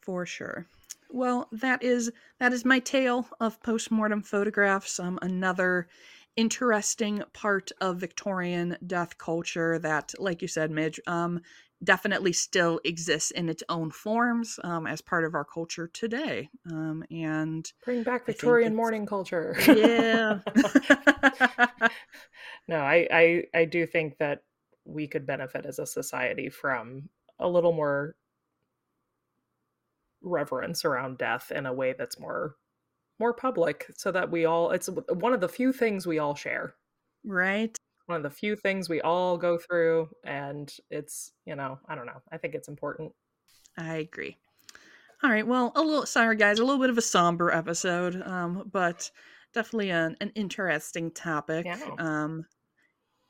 for 0.00 0.26
sure. 0.26 0.68
Well, 1.10 1.48
that 1.52 1.82
is 1.82 2.10
that 2.38 2.52
is 2.52 2.64
my 2.64 2.78
tale 2.78 3.28
of 3.40 3.62
postmortem 3.62 4.22
photographs. 4.22 4.98
Um, 4.98 5.18
another 5.22 5.88
interesting 6.36 7.22
part 7.32 7.72
of 7.80 7.98
Victorian 7.98 8.76
death 8.86 9.16
culture 9.18 9.78
that, 9.78 10.12
like 10.18 10.42
you 10.42 10.48
said, 10.48 10.70
Midge, 10.70 11.00
um, 11.06 11.40
definitely 11.82 12.32
still 12.32 12.80
exists 12.84 13.30
in 13.30 13.48
its 13.48 13.62
own 13.68 13.90
forms 13.90 14.58
um, 14.64 14.86
as 14.86 15.00
part 15.00 15.24
of 15.24 15.34
our 15.34 15.44
culture 15.44 15.88
today. 15.92 16.48
Um, 16.70 17.04
and 17.10 17.70
Bring 17.84 18.02
back 18.02 18.26
Victorian 18.26 18.74
mourning 18.74 19.06
culture. 19.06 19.56
yeah, 19.66 20.40
no, 22.68 22.78
I, 22.80 23.06
I 23.10 23.44
I 23.54 23.64
do 23.64 23.86
think 23.86 24.18
that 24.18 24.42
we 24.84 25.06
could 25.06 25.26
benefit 25.26 25.66
as 25.66 25.78
a 25.78 25.86
society 25.86 26.48
from 26.48 27.08
a 27.38 27.48
little 27.48 27.72
more 27.72 28.14
reverence 30.26 30.84
around 30.84 31.18
death 31.18 31.50
in 31.50 31.66
a 31.66 31.72
way 31.72 31.94
that's 31.96 32.18
more 32.18 32.56
more 33.18 33.32
public 33.32 33.86
so 33.96 34.12
that 34.12 34.30
we 34.30 34.44
all 34.44 34.70
it's 34.72 34.90
one 35.08 35.32
of 35.32 35.40
the 35.40 35.48
few 35.48 35.72
things 35.72 36.06
we 36.06 36.18
all 36.18 36.34
share 36.34 36.74
right. 37.24 37.76
one 38.06 38.16
of 38.16 38.22
the 38.22 38.30
few 38.30 38.54
things 38.54 38.88
we 38.88 39.00
all 39.00 39.38
go 39.38 39.56
through 39.56 40.08
and 40.24 40.76
it's 40.90 41.32
you 41.46 41.56
know 41.56 41.78
i 41.88 41.94
don't 41.94 42.06
know 42.06 42.20
i 42.30 42.36
think 42.36 42.54
it's 42.54 42.68
important 42.68 43.12
I 43.78 43.96
agree. 43.96 44.36
All 45.22 45.30
right. 45.30 45.46
Well, 45.46 45.72
a 45.74 45.80
little 45.80 46.06
sorry, 46.06 46.36
guys. 46.36 46.58
A 46.58 46.64
little 46.64 46.80
bit 46.80 46.90
of 46.90 46.98
a 46.98 47.02
somber 47.02 47.50
episode, 47.50 48.22
um, 48.26 48.68
but 48.70 49.10
definitely 49.54 49.90
an, 49.90 50.16
an 50.20 50.30
interesting 50.34 51.10
topic. 51.10 51.66
Yeah. 51.66 51.78
Um, 51.98 52.46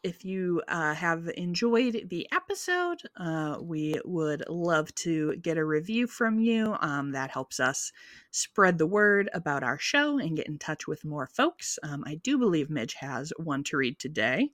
if 0.02 0.24
you 0.24 0.62
uh, 0.68 0.94
have 0.94 1.28
enjoyed 1.36 2.08
the 2.10 2.28
episode, 2.32 3.02
uh, 3.16 3.58
we 3.60 4.00
would 4.04 4.44
love 4.48 4.94
to 4.96 5.36
get 5.36 5.58
a 5.58 5.64
review 5.64 6.06
from 6.06 6.38
you. 6.38 6.76
Um, 6.80 7.12
that 7.12 7.30
helps 7.30 7.58
us 7.60 7.90
spread 8.30 8.78
the 8.78 8.86
word 8.86 9.28
about 9.34 9.62
our 9.64 9.78
show 9.78 10.18
and 10.18 10.36
get 10.36 10.46
in 10.46 10.58
touch 10.58 10.86
with 10.86 11.04
more 11.04 11.26
folks. 11.26 11.78
Um, 11.82 12.04
I 12.06 12.16
do 12.16 12.38
believe 12.38 12.70
Midge 12.70 12.94
has 12.94 13.32
one 13.38 13.64
to 13.64 13.76
read 13.76 13.98
today. 13.98 14.50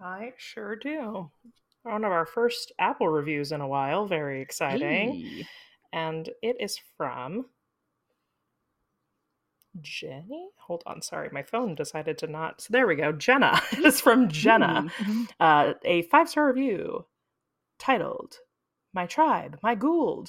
i 0.00 0.32
sure 0.36 0.76
do 0.76 1.30
one 1.82 2.04
of 2.04 2.12
our 2.12 2.26
first 2.26 2.72
apple 2.78 3.08
reviews 3.08 3.52
in 3.52 3.60
a 3.60 3.68
while 3.68 4.06
very 4.06 4.40
exciting 4.42 5.12
Hey. 5.14 5.46
and 5.92 6.28
it 6.42 6.56
is 6.60 6.78
from 6.96 7.46
Jenny. 9.80 10.48
Hold 10.56 10.82
on, 10.86 11.02
sorry, 11.02 11.28
my 11.32 11.42
phone 11.42 11.74
decided 11.74 12.18
to 12.18 12.26
not. 12.26 12.60
So 12.60 12.68
there 12.70 12.86
we 12.86 12.96
go. 12.96 13.12
Jenna. 13.12 13.60
it's 13.72 14.00
from 14.00 14.28
Jenna. 14.28 14.86
Ooh. 15.08 15.26
Uh, 15.38 15.74
a 15.84 16.02
five 16.02 16.28
star 16.28 16.46
review 16.46 17.06
titled 17.78 18.36
"My 18.92 19.06
Tribe, 19.06 19.58
My 19.62 19.74
Ghoul." 19.74 20.26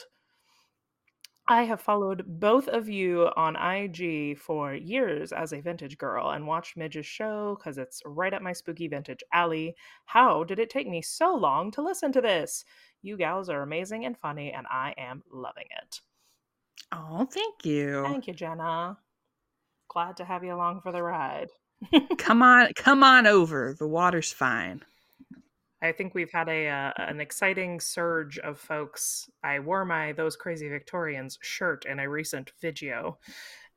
I 1.52 1.64
have 1.64 1.82
followed 1.82 2.24
both 2.28 2.68
of 2.68 2.88
you 2.88 3.28
on 3.36 3.56
IG 3.56 4.38
for 4.38 4.76
years 4.76 5.32
as 5.32 5.52
a 5.52 5.62
vintage 5.62 5.98
girl 5.98 6.30
and 6.30 6.46
watched 6.46 6.78
Midge's 6.78 7.08
show 7.08 7.56
because 7.58 7.80
it's 7.80 8.04
right 8.06 8.36
up 8.36 8.44
my 8.44 8.54
spooky 8.54 8.88
vintage 8.88 9.24
alley. 9.34 9.76
How 10.06 10.44
did 10.44 10.60
it 10.60 10.70
take 10.70 10.88
me 10.88 11.02
so 11.02 11.34
long 11.34 11.72
to 11.72 11.82
listen 11.82 12.12
to 12.12 12.22
this? 12.22 12.66
You 13.02 13.18
gals 13.18 13.50
are 13.50 13.64
amazing 13.64 14.06
and 14.06 14.16
funny, 14.16 14.52
and 14.52 14.68
I 14.70 14.94
am 14.96 15.24
loving 15.32 15.66
it. 15.82 16.02
Oh, 16.92 17.26
thank 17.26 17.66
you. 17.66 18.04
Thank 18.04 18.28
you, 18.28 18.34
Jenna. 18.34 19.00
Glad 19.90 20.18
to 20.18 20.26
have 20.26 20.44
you 20.44 20.54
along 20.54 20.82
for 20.82 20.92
the 20.92 21.04
ride. 21.04 21.50
come 22.18 22.42
on, 22.42 22.72
come 22.76 23.04
on 23.04 23.28
over. 23.28 23.76
The 23.78 23.88
water's 23.88 24.32
fine. 24.32 24.84
I 25.82 25.92
think 25.92 26.14
we've 26.14 26.32
had 26.32 26.50
a 26.50 26.68
uh, 26.68 26.92
an 26.98 27.22
exciting 27.22 27.80
surge 27.80 28.38
of 28.40 28.60
folks. 28.60 29.30
I 29.44 29.60
wore 29.60 29.86
my 29.86 30.12
those 30.12 30.36
crazy 30.36 30.68
Victorians 30.68 31.40
shirt 31.42 31.86
in 31.86 32.00
a 32.00 32.10
recent 32.10 32.52
video, 32.62 33.18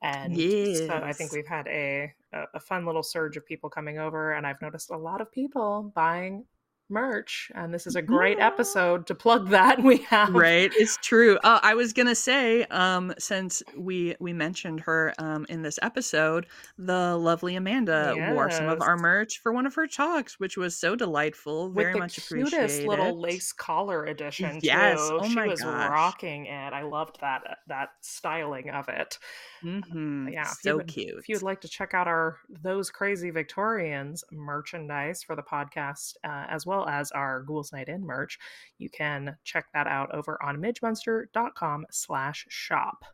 and 0.02 0.36
so 0.36 1.00
I 1.02 1.12
think 1.12 1.32
we've 1.32 1.46
had 1.46 1.66
a, 1.68 2.12
a 2.32 2.44
a 2.54 2.60
fun 2.60 2.84
little 2.86 3.04
surge 3.04 3.36
of 3.36 3.46
people 3.46 3.70
coming 3.70 3.98
over, 3.98 4.32
and 4.32 4.46
I've 4.46 4.60
noticed 4.60 4.90
a 4.90 4.96
lot 4.96 5.20
of 5.20 5.30
people 5.30 5.92
buying 5.94 6.44
merch, 6.88 7.50
and 7.54 7.72
this 7.72 7.86
is 7.86 7.96
a 7.96 8.02
great 8.02 8.38
episode 8.38 9.06
to 9.06 9.14
plug 9.14 9.48
that. 9.50 9.82
We 9.82 9.98
have 9.98 10.34
right 10.34 10.70
it's 10.76 10.96
true 10.98 11.38
uh, 11.42 11.58
i 11.62 11.74
was 11.74 11.92
gonna 11.92 12.14
say 12.14 12.64
um 12.64 13.12
since 13.18 13.62
we 13.76 14.14
we 14.20 14.32
mentioned 14.32 14.80
her 14.80 15.12
um 15.18 15.46
in 15.48 15.62
this 15.62 15.78
episode 15.82 16.46
the 16.78 17.16
lovely 17.16 17.56
amanda 17.56 18.14
wore 18.28 18.50
some 18.50 18.68
of 18.68 18.80
our 18.80 18.96
merch 18.96 19.40
for 19.42 19.52
one 19.52 19.66
of 19.66 19.74
her 19.74 19.86
talks 19.86 20.38
which 20.38 20.56
was 20.56 20.76
so 20.76 20.94
delightful 20.94 21.68
with 21.68 21.74
very 21.76 21.94
much 21.94 22.16
cutest 22.16 22.56
appreciated 22.58 22.88
little 22.88 23.20
lace 23.20 23.52
collar 23.52 24.04
edition 24.06 24.60
Yes. 24.62 24.98
too. 24.98 25.18
Oh 25.20 25.28
she 25.28 25.34
my 25.34 25.46
was 25.46 25.60
gosh. 25.60 25.90
rocking 25.90 26.46
it. 26.46 26.72
I 26.72 26.82
loved 26.82 27.20
that 27.20 27.58
that 27.68 27.90
styling 28.00 28.70
of 28.70 28.88
it. 28.88 29.18
hmm 29.62 30.28
yeah, 30.28 30.44
so 30.44 30.76
would, 30.78 30.86
cute 30.88 31.18
If 31.18 31.28
you'd 31.28 31.42
like 31.42 31.60
to 31.62 31.68
check 31.68 31.94
out 31.94 32.06
our 32.06 32.38
those 32.62 32.90
crazy 32.90 33.30
Victorians 33.30 34.24
merchandise 34.32 35.22
for 35.22 35.36
the 35.36 35.42
podcast, 35.42 36.14
uh, 36.24 36.46
as 36.48 36.64
well 36.66 36.71
as 36.88 37.10
our 37.12 37.42
Ghouls 37.42 37.72
Night 37.72 37.88
In 37.88 38.04
merch, 38.04 38.38
you 38.78 38.90
can 38.90 39.36
check 39.44 39.66
that 39.74 39.86
out 39.86 40.14
over 40.14 40.42
on 40.42 40.56
midgemunster.com 40.56 41.86
slash 41.90 42.46
shop. 42.48 43.04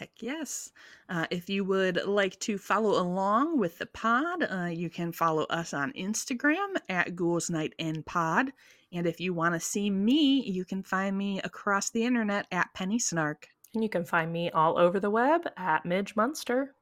Heck 0.00 0.22
yes. 0.22 0.72
Uh, 1.10 1.26
if 1.30 1.50
you 1.50 1.62
would 1.62 2.06
like 2.06 2.38
to 2.40 2.56
follow 2.56 2.98
along 3.02 3.58
with 3.58 3.76
the 3.76 3.84
pod, 3.84 4.46
uh, 4.50 4.70
you 4.72 4.88
can 4.88 5.12
follow 5.12 5.44
us 5.50 5.74
on 5.74 5.92
Instagram 5.92 6.76
at 6.88 7.14
Ghouls 7.14 7.50
Night 7.50 7.74
In 7.76 8.02
Pod. 8.04 8.50
And 8.92 9.06
if 9.06 9.20
you 9.20 9.34
want 9.34 9.54
to 9.54 9.60
see 9.60 9.90
me, 9.90 10.42
you 10.42 10.64
can 10.64 10.82
find 10.82 11.18
me 11.18 11.40
across 11.42 11.90
the 11.90 12.02
internet 12.02 12.46
at 12.50 12.72
Penny 12.72 12.98
Snark. 12.98 13.46
And 13.74 13.82
you 13.82 13.90
can 13.90 14.06
find 14.06 14.32
me 14.32 14.50
all 14.50 14.78
over 14.78 14.98
the 14.98 15.10
web 15.10 15.42
at 15.58 15.84
Midge 15.84 16.16
Munster. 16.16 16.74